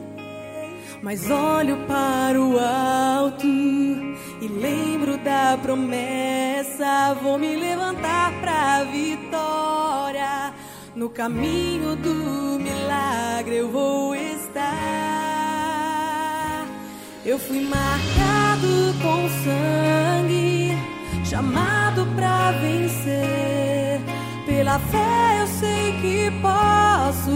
Mas 1.01 1.31
olho 1.31 1.77
para 1.87 2.41
o 2.41 2.59
alto 2.59 3.47
e 3.47 4.49
lembro 4.49 5.19
da 5.19 5.57
promessa. 5.63 7.15
Vou 7.23 7.39
me 7.39 7.55
levantar 7.55 8.33
para 8.41 8.79
a 8.79 8.85
vitória. 8.85 10.53
No 10.97 11.09
caminho 11.09 11.95
do 11.95 12.59
milagre 12.59 13.59
eu 13.59 13.71
vou 13.71 14.17
estar. 14.17 15.10
Eu 17.23 17.39
fui 17.39 17.61
marcado 17.61 18.95
com 19.03 19.29
sangue 19.45 20.75
chamado 21.23 22.07
para 22.17 22.53
vencer. 22.53 24.01
Pela 24.47 24.79
fé 24.79 25.41
eu 25.41 25.47
sei 25.47 25.93
que 26.01 26.31
posso 26.41 27.31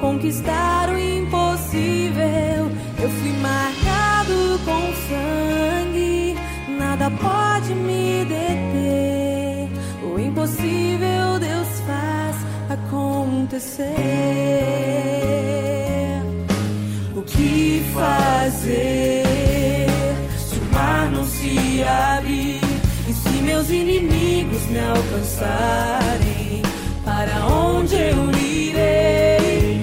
conquistar 0.00 0.88
o 0.88 0.98
impossível. 0.98 2.70
Eu 3.02 3.10
fui 3.10 3.32
marcado 3.42 4.60
com 4.64 4.80
sangue, 5.08 6.36
nada 6.78 7.10
pode 7.10 7.74
me 7.74 8.24
deter. 8.24 9.68
O 10.04 10.18
impossível 10.18 11.40
Deus 11.40 11.80
faz 11.84 12.36
acontecer. 12.70 13.94
O 17.16 17.22
que 17.22 17.84
fazer 17.92 19.23
se 21.44 21.82
abrir? 21.82 22.64
meus 23.42 23.68
inimigos 23.68 24.66
me 24.68 24.78
alcançarem, 24.78 26.62
para 27.04 27.46
onde 27.46 27.94
eu 27.94 28.30
irei? 28.30 29.80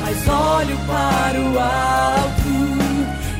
Mas 0.00 0.28
olho 0.28 0.76
para 0.86 1.40
o 1.40 1.58
alto 1.58 2.50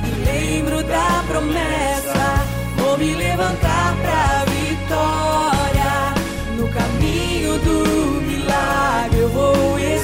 e 0.07 0.25
lembro 0.25 0.83
da 0.85 1.23
promessa. 1.29 2.47
Vou 2.79 2.97
me 2.97 3.15
levantar 3.15 3.95
para 4.03 4.41
a 4.41 4.45
vitória. 4.47 6.15
No 6.57 6.69
caminho 6.69 7.59
do 7.59 8.23
milagre 8.23 9.19
eu 9.21 9.29
vou 9.29 9.79
estar. 9.79 10.04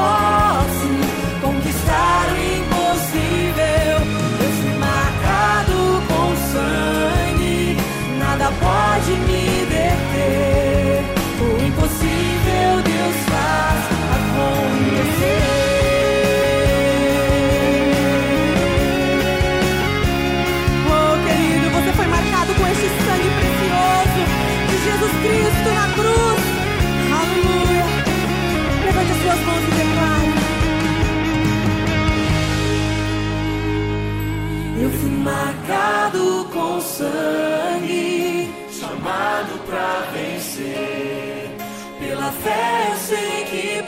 Fé 0.00 0.69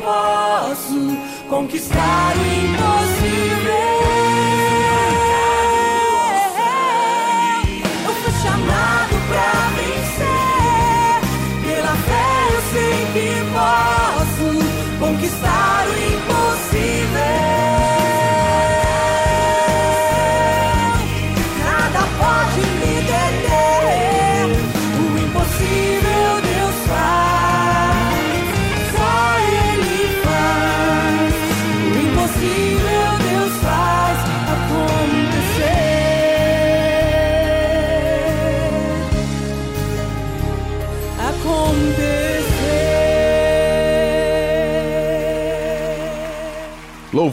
posso 0.02 1.16
conquistar 1.48 2.34
o 2.36 2.40
impossível. 2.40 3.91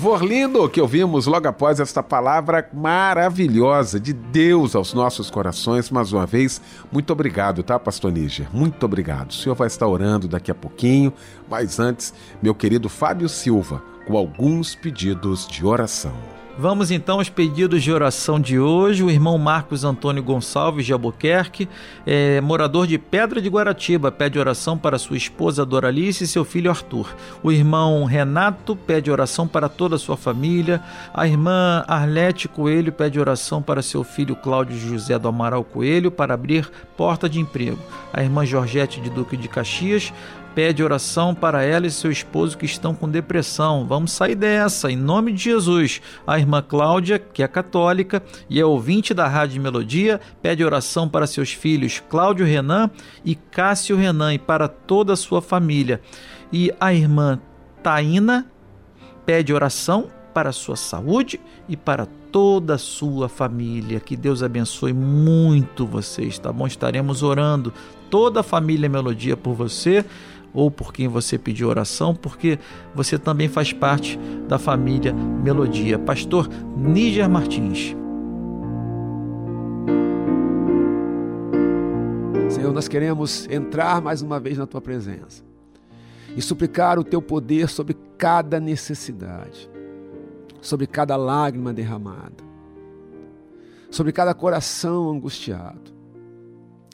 Louvor 0.10 0.28
lindo 0.28 0.68
que 0.68 0.82
ouvimos 0.82 1.28
logo 1.28 1.48
após 1.48 1.80
esta 1.80 2.02
palavra 2.02 2.68
maravilhosa 2.74 4.00
de 4.00 4.12
Deus 4.12 4.76
aos 4.76 4.92
nossos 4.92 5.30
corações. 5.30 5.92
Mais 5.92 6.12
uma 6.12 6.26
vez, 6.26 6.60
muito 6.92 7.14
obrigado, 7.14 7.62
tá, 7.62 7.78
Pastor 7.78 8.12
Níger? 8.12 8.48
Muito 8.52 8.84
obrigado. 8.84 9.30
O 9.30 9.34
senhor 9.36 9.54
vai 9.54 9.68
estar 9.68 9.86
orando 9.86 10.28
daqui 10.28 10.50
a 10.50 10.56
pouquinho, 10.56 11.14
mas 11.48 11.80
antes, 11.80 12.12
meu 12.42 12.56
querido 12.56 12.90
Fábio 12.90 13.30
Silva, 13.30 13.84
com 14.08 14.18
alguns 14.18 14.74
pedidos 14.74 15.48
de 15.48 15.64
oração. 15.64 16.39
Vamos 16.62 16.92
então 16.92 17.20
aos 17.20 17.30
pedidos 17.30 17.82
de 17.82 17.90
oração 17.90 18.38
de 18.38 18.60
hoje. 18.60 19.02
O 19.02 19.10
irmão 19.10 19.38
Marcos 19.38 19.86
Antônio 19.86 20.22
Gonçalves 20.22 20.86
de 20.86 20.92
Albuquerque, 20.92 21.70
é, 22.06 22.42
morador 22.42 22.86
de 22.86 22.98
Pedra 22.98 23.42
de 23.42 23.48
Guaratiba, 23.48 24.12
pede 24.12 24.38
oração 24.38 24.78
para 24.78 25.00
sua 25.00 25.16
esposa 25.16 25.66
Doralice 25.66 26.26
e 26.26 26.28
seu 26.28 26.44
filho 26.44 26.70
Arthur. 26.70 27.16
O 27.42 27.50
irmão 27.50 28.04
Renato 28.04 28.76
pede 28.76 29.10
oração 29.10 29.48
para 29.48 29.70
toda 29.70 29.96
a 29.96 29.98
sua 29.98 30.18
família. 30.18 30.84
A 31.14 31.26
irmã 31.26 31.86
Arlete 31.88 32.50
Coelho 32.50 32.92
pede 32.92 33.18
oração 33.18 33.62
para 33.62 33.82
seu 33.82 34.04
filho 34.04 34.36
Cláudio 34.36 34.78
José 34.78 35.18
do 35.18 35.30
Amaral 35.30 35.64
Coelho 35.64 36.12
para 36.12 36.34
abrir 36.34 36.70
porta 36.98 37.30
de 37.30 37.40
emprego. 37.40 37.80
A 38.12 38.22
irmã 38.22 38.46
Georgette 38.46 39.00
de 39.00 39.10
Duque 39.10 39.38
de 39.38 39.48
Caxias 39.48 40.12
pede 40.54 40.84
oração 40.84 41.34
para 41.34 41.64
ela 41.64 41.88
e 41.88 41.92
seu 41.92 42.12
esposo 42.12 42.58
que 42.58 42.66
estão 42.66 42.94
com 42.94 43.10
depressão. 43.10 43.86
Vamos 43.86 44.12
sair 44.12 44.36
dessa, 44.36 44.92
em 44.92 44.96
nome 44.96 45.32
de 45.32 45.44
Jesus. 45.44 46.02
A 46.26 46.38
irmã 46.38 46.62
Cláudia, 46.62 47.20
que 47.20 47.44
é 47.44 47.48
católica 47.48 48.22
e 48.50 48.60
é 48.60 48.66
ouvinte 48.66 49.14
da 49.14 49.28
Rádio 49.28 49.62
Melodia, 49.62 50.20
pede 50.42 50.64
oração 50.64 51.08
para 51.08 51.28
seus 51.28 51.54
filhos 51.54 52.02
Cláudio 52.10 52.46
Renan 52.46 52.90
e 53.24 53.36
Cássio 53.36 53.98
Renan 53.98 54.34
e 54.34 54.40
para 54.40 54.68
toda 54.68 55.14
a 55.14 55.18
sua 55.18 55.42
família. 55.42 56.02
E 56.52 56.72
a 56.80 56.94
irmã 56.94 57.40
Taina 57.84 58.46
pede 59.26 59.54
oração 59.54 60.10
para 60.34 60.50
a 60.50 60.54
sua 60.54 60.76
saúde 60.76 61.40
e 61.68 61.76
para 61.76 62.06
toda 62.32 62.76
a 62.76 62.78
sua 62.78 63.28
família. 63.28 64.00
Que 64.00 64.16
Deus 64.16 64.44
abençoe 64.44 64.94
muito 64.94 65.86
vocês, 65.86 66.38
tá 66.40 66.52
bom? 66.52 66.68
Estaremos 66.68 67.24
orando 67.24 67.74
toda 68.10 68.40
a 68.40 68.44
família 68.44 68.90
Melodia 68.90 69.38
por 69.38 69.54
você 69.54 70.06
ou 70.54 70.70
por 70.72 70.94
quem 70.94 71.08
você 71.08 71.38
pediu 71.38 71.68
oração, 71.68 72.16
porque 72.16 72.60
você 72.94 73.18
também 73.18 73.48
faz 73.48 73.72
parte 73.72 74.18
da 74.48 74.58
família 74.58 75.14
Melodia. 75.14 75.98
Pastor 76.00 76.50
Níger 76.78 77.30
Martins. 77.30 77.96
Senhor, 82.50 82.74
nós 82.74 82.88
queremos 82.88 83.48
entrar 83.50 84.02
mais 84.02 84.22
uma 84.22 84.40
vez 84.40 84.58
na 84.58 84.66
tua 84.66 84.82
presença 84.82 85.44
e 86.36 86.42
suplicar 86.42 86.98
o 86.98 87.04
teu 87.04 87.22
poder 87.22 87.70
sobre 87.70 87.96
cada 88.18 88.60
necessidade, 88.60 89.70
sobre 90.62 90.88
cada 90.88 91.16
lágrima 91.16 91.74
derramada, 91.74 92.44
sobre 93.90 94.12
cada 94.12 94.34
coração 94.34 95.10
angustiado. 95.10 95.94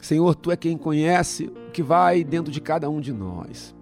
Senhor, 0.02 0.36
tu 0.36 0.52
é 0.52 0.56
quem 0.56 0.78
conhece 0.78 1.52
que 1.76 1.84
vai 1.84 2.24
dentro 2.24 2.54
de 2.54 2.62
cada 2.62 2.90
um 2.90 3.02
de 3.02 3.12
nós. 3.12 3.76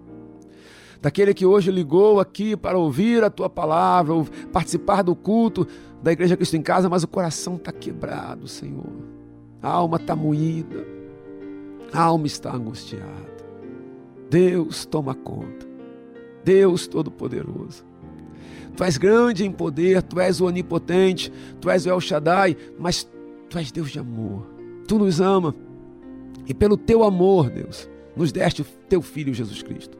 Daquele 1.00 1.32
que 1.32 1.46
hoje 1.46 1.70
ligou 1.70 2.18
aqui 2.18 2.56
para 2.56 2.76
ouvir 2.76 3.22
a 3.22 3.30
tua 3.30 3.48
palavra, 3.48 4.14
participar 4.52 5.02
do 5.02 5.14
culto 5.14 5.64
da 6.02 6.10
Igreja 6.10 6.36
Cristo 6.36 6.56
em 6.56 6.62
Casa, 6.62 6.88
mas 6.88 7.04
o 7.04 7.08
coração 7.08 7.54
está 7.54 7.70
quebrado, 7.70 8.48
Senhor. 8.48 8.90
A 9.62 9.68
alma 9.68 9.96
está 9.96 10.16
moída, 10.16 10.84
a 11.92 12.02
alma 12.02 12.26
está 12.26 12.52
angustiada. 12.52 13.32
Deus 14.28 14.84
toma 14.84 15.14
conta. 15.14 15.68
Deus 16.42 16.88
Todo-Poderoso. 16.88 17.84
Tu 18.76 18.82
és 18.82 18.98
grande 18.98 19.44
em 19.44 19.52
poder, 19.52 20.02
tu 20.02 20.18
és 20.18 20.40
o 20.40 20.46
onipotente, 20.46 21.32
tu 21.60 21.70
és 21.70 21.86
o 21.86 21.90
El 21.90 22.00
Shaddai, 22.00 22.56
mas 22.76 23.08
tu 23.48 23.56
és 23.56 23.70
Deus 23.70 23.92
de 23.92 24.00
amor. 24.00 24.48
Tu 24.88 24.98
nos 24.98 25.20
ama 25.20 25.54
e 26.46 26.54
pelo 26.54 26.76
teu 26.76 27.02
amor, 27.02 27.50
Deus, 27.50 27.88
nos 28.16 28.32
deste 28.32 28.62
o 28.62 28.66
teu 28.88 29.02
filho 29.02 29.34
Jesus 29.34 29.62
Cristo. 29.62 29.98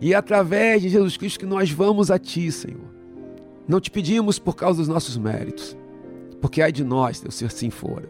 E 0.00 0.12
é 0.12 0.16
através 0.16 0.82
de 0.82 0.88
Jesus 0.88 1.16
Cristo 1.16 1.38
que 1.38 1.46
nós 1.46 1.70
vamos 1.70 2.10
a 2.10 2.18
ti, 2.18 2.50
Senhor. 2.50 2.90
Não 3.68 3.80
te 3.80 3.90
pedimos 3.90 4.38
por 4.38 4.56
causa 4.56 4.78
dos 4.78 4.88
nossos 4.88 5.16
méritos, 5.16 5.76
porque 6.40 6.60
ai 6.60 6.72
de 6.72 6.82
nós, 6.82 7.20
Deus, 7.20 7.34
se 7.34 7.44
assim 7.44 7.70
for. 7.70 8.08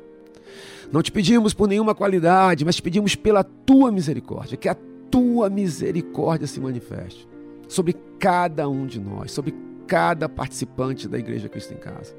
Não 0.90 1.02
te 1.02 1.12
pedimos 1.12 1.54
por 1.54 1.68
nenhuma 1.68 1.94
qualidade, 1.94 2.64
mas 2.64 2.76
te 2.76 2.82
pedimos 2.82 3.14
pela 3.14 3.44
tua 3.44 3.92
misericórdia, 3.92 4.56
que 4.56 4.68
a 4.68 4.76
tua 5.10 5.50
misericórdia 5.50 6.46
se 6.46 6.60
manifeste 6.60 7.28
sobre 7.68 7.94
cada 8.18 8.68
um 8.68 8.86
de 8.86 9.00
nós, 9.00 9.32
sobre 9.32 9.54
cada 9.86 10.28
participante 10.28 11.08
da 11.08 11.18
Igreja 11.18 11.48
Cristo 11.48 11.74
em 11.74 11.76
Casa. 11.76 12.14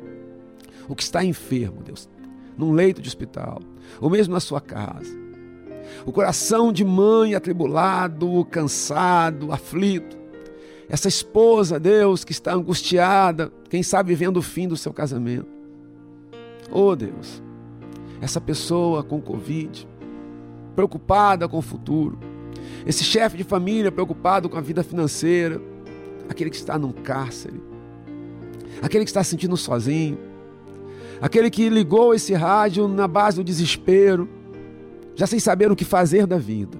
O 0.87 0.95
que 0.95 1.03
está 1.03 1.23
enfermo, 1.23 1.81
Deus, 1.83 2.09
num 2.57 2.71
leito 2.71 3.01
de 3.01 3.07
hospital, 3.07 3.59
ou 3.99 4.09
mesmo 4.09 4.33
na 4.33 4.39
sua 4.39 4.61
casa. 4.61 5.20
O 6.05 6.11
coração 6.11 6.71
de 6.71 6.83
mãe 6.83 7.35
atribulado, 7.35 8.45
cansado, 8.45 9.51
aflito. 9.51 10.17
Essa 10.89 11.07
esposa, 11.07 11.79
Deus, 11.79 12.23
que 12.23 12.31
está 12.31 12.53
angustiada, 12.53 13.51
quem 13.69 13.81
sabe 13.81 14.09
vivendo 14.09 14.37
o 14.37 14.41
fim 14.41 14.67
do 14.67 14.75
seu 14.75 14.91
casamento. 14.91 15.47
Oh, 16.69 16.95
Deus, 16.95 17.41
essa 18.21 18.41
pessoa 18.41 19.03
com 19.03 19.21
Covid, 19.21 19.87
preocupada 20.75 21.47
com 21.47 21.57
o 21.57 21.61
futuro. 21.61 22.19
Esse 22.85 23.03
chefe 23.03 23.37
de 23.37 23.43
família 23.43 23.91
preocupado 23.91 24.49
com 24.49 24.57
a 24.57 24.61
vida 24.61 24.83
financeira, 24.83 25.61
aquele 26.27 26.49
que 26.49 26.55
está 26.55 26.77
num 26.77 26.91
cárcere, 26.91 27.61
aquele 28.81 29.03
que 29.03 29.09
está 29.09 29.23
se 29.23 29.31
sentindo 29.31 29.55
sozinho, 29.55 30.17
aquele 31.21 31.49
que 31.49 31.69
ligou 31.69 32.13
esse 32.13 32.33
rádio 32.33 32.87
na 32.87 33.07
base 33.07 33.37
do 33.37 33.43
desespero, 33.43 34.27
já 35.16 35.28
sem 35.28 35.39
saber 35.39 35.72
o 35.72 35.76
que 35.76 35.86
fazer 35.86 36.26
da 36.26 36.38
vida. 36.38 36.78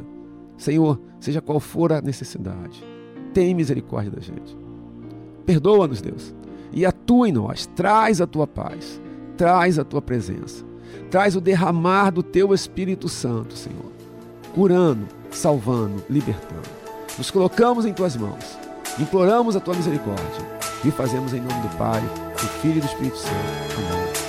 Senhor, 0.58 1.00
seja 1.20 1.42
qual 1.42 1.60
for 1.60 1.92
a 1.92 2.02
necessidade, 2.02 2.84
tem 3.34 3.54
misericórdia 3.56 4.12
da 4.12 4.22
gente. 4.22 4.58
Perdoa-nos, 5.46 6.02
Deus, 6.02 6.34
e 6.72 6.86
atua 6.86 7.28
em 7.28 7.32
nós, 7.32 7.66
traz 7.76 8.22
a 8.22 8.28
tua 8.28 8.46
paz, 8.46 9.02
traz 9.38 9.80
a 9.80 9.84
tua 9.84 10.02
presença, 10.02 10.64
traz 11.10 11.36
o 11.36 11.42
derramar 11.42 12.12
do 12.12 12.24
teu 12.24 12.54
Espírito 12.54 13.10
Santo, 13.10 13.56
Senhor, 13.56 13.92
curando, 14.54 15.08
salvando, 15.32 16.04
libertando. 16.10 16.70
Nos 17.18 17.32
colocamos 17.32 17.86
em 17.86 17.94
tuas 17.94 18.16
mãos, 18.16 18.58
imploramos 19.00 19.56
a 19.56 19.60
tua 19.60 19.74
misericórdia 19.74 20.46
e 20.86 20.92
fazemos 20.92 21.34
em 21.34 21.42
nome 21.42 21.68
do 21.68 21.78
Pai, 21.78 22.02
do 22.02 22.48
Filho 22.62 22.78
e 22.78 22.82
do 22.82 22.86
Espírito 22.86 23.18
Santo. 23.18 23.36
Amém. 23.78 24.20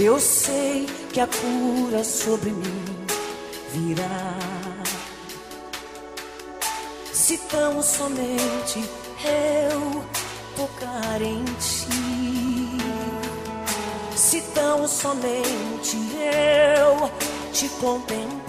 Eu 0.00 0.20
sei 0.20 0.86
que 1.12 1.20
a 1.20 1.26
cura 1.26 2.04
sobre 2.04 2.50
mim 2.50 2.84
virá. 3.72 4.38
Se 7.12 7.36
tão 7.38 7.82
somente 7.82 8.84
eu 9.24 10.04
tocar 10.56 11.20
em 11.20 11.44
ti, 11.44 12.78
se 14.14 14.40
tão 14.54 14.86
somente 14.86 15.96
eu 16.14 17.10
te 17.52 17.68
contemplar 17.80 18.48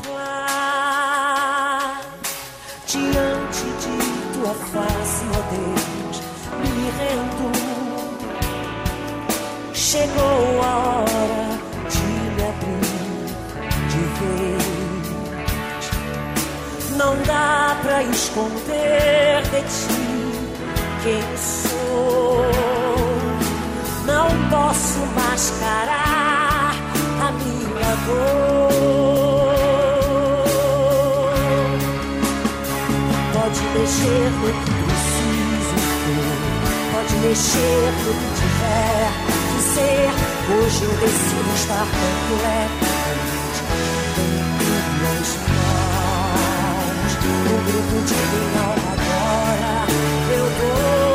diante 2.86 3.64
de 3.64 3.98
tua 4.34 4.54
face, 4.54 5.26
ó 5.34 5.42
Deus, 5.50 6.22
me 6.60 6.92
rendo. 6.92 7.50
Chegou 9.74 10.62
a 10.62 10.78
hora 10.78 11.09
Não 16.98 17.16
dá 17.24 17.80
pra 17.82 18.04
esconder 18.04 19.42
de 19.44 19.62
ti 19.62 20.10
quem 21.04 21.24
sou. 21.38 22.46
Não 24.06 24.28
posso 24.50 25.00
mascarar 25.16 26.76
a 27.22 27.32
minha 27.32 27.96
dor. 28.06 28.74
Pode 33.34 33.62
mexer 33.80 34.26
no 34.32 34.50
que 34.52 34.72
preciso 34.84 35.78
ter, 36.04 36.36
pode 36.92 37.14
mexer 37.26 37.88
no 38.04 38.12
que 38.14 38.28
tiver 38.42 39.08
que 39.56 39.62
ser. 39.74 40.12
Hoje 40.52 40.82
eu 40.84 40.94
decido 40.98 41.52
estar 41.56 41.86
completamente 41.86 43.39
grupo 47.72 48.02
de 48.06 48.16
alma 48.58 48.92
agora. 48.94 49.88
Eu 50.34 50.46
dou 50.58 51.09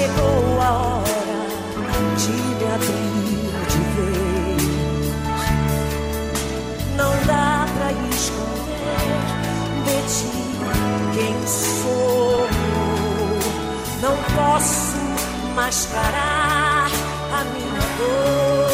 Chegou 0.00 0.40
a 0.62 0.70
hora 0.72 1.40
de 2.16 2.32
me 2.32 2.64
abrir 2.72 3.52
de 3.68 3.80
vez. 3.96 4.64
Não 6.96 7.12
dá 7.26 7.66
pra 7.76 7.88
esconder 8.08 9.12
de 9.84 9.96
ti 10.08 10.40
quem 11.12 11.36
sou. 11.46 12.48
Não 14.00 14.16
posso 14.34 14.96
mascarar 15.54 16.90
a 17.34 17.44
minha 17.52 17.84
dor. 17.98 18.70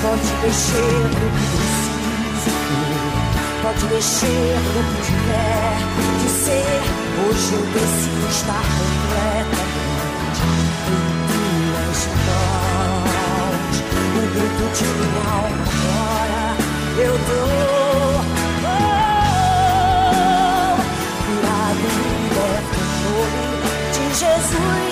Pode 0.00 0.30
mexer 0.42 1.02
no 1.04 1.28
que 1.36 1.44
preciso 1.52 2.52
ter, 2.64 2.96
pode 3.62 3.84
mexer 3.92 4.54
no 4.56 4.80
que 4.88 5.02
tiver 5.04 5.91
ser. 6.52 6.82
Hoje 7.24 7.54
eu 7.54 7.64
decido 7.72 8.26
estar 8.28 8.64
completamente 8.78 10.42
em 10.88 11.04
tuas 11.32 12.00
mãos. 12.26 13.76
O 14.12 14.22
grito 14.32 14.64
de 14.76 14.84
minha 14.84 15.24
alma 15.30 15.64
agora 15.72 16.44
eu 16.98 17.14
dou. 17.28 18.22
Oh, 18.64 18.76
curado, 21.24 21.86
liberto, 21.98 22.78
em 22.80 23.00
nome 23.04 23.80
de 23.92 24.04
Jesus. 24.18 24.91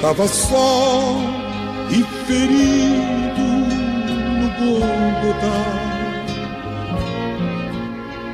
Estava 0.00 0.26
só 0.26 1.14
e 1.90 2.02
ferido 2.24 3.44
no 4.40 4.48
Golgotá 4.58 5.60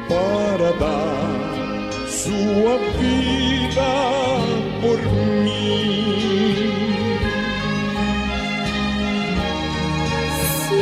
para 0.09 0.71
dar 0.79 2.09
sua 2.09 2.79
vida 3.01 3.91
por 4.81 5.01
mim. 5.43 6.71
Se 10.69 10.81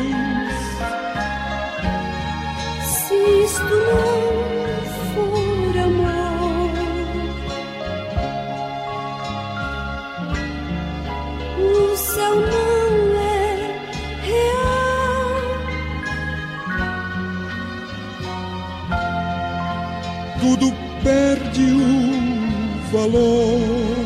O 23.06 23.10
valor. 23.10 23.96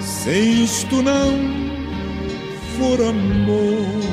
Se 0.00 0.62
isto 0.64 1.02
não 1.02 1.32
for 2.76 3.00
amor. 3.00 4.03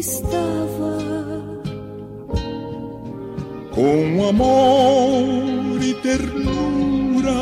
Estava. 0.00 0.98
Com 3.74 4.28
amor 4.28 5.82
e 5.82 5.94
ternura 6.02 7.40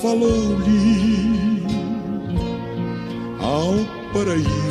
falou-lhe 0.00 1.62
ao 3.40 3.74
paraíso 4.12 4.63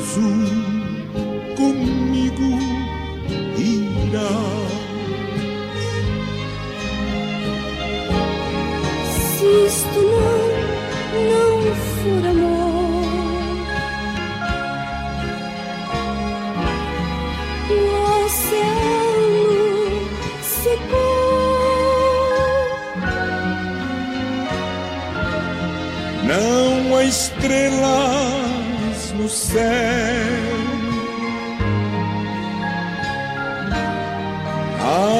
estrelas 27.44 29.12
no 29.18 29.28
céu. 29.28 29.64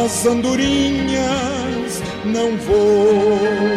As 0.06 0.26
andorinhas 0.26 2.02
não 2.26 2.58
voam 2.58 3.73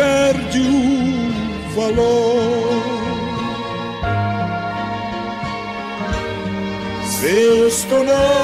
perde 0.00 0.60
o 0.60 1.74
valor. 1.74 2.80
Se 7.04 7.66
isto 7.68 7.96
não 8.04 8.39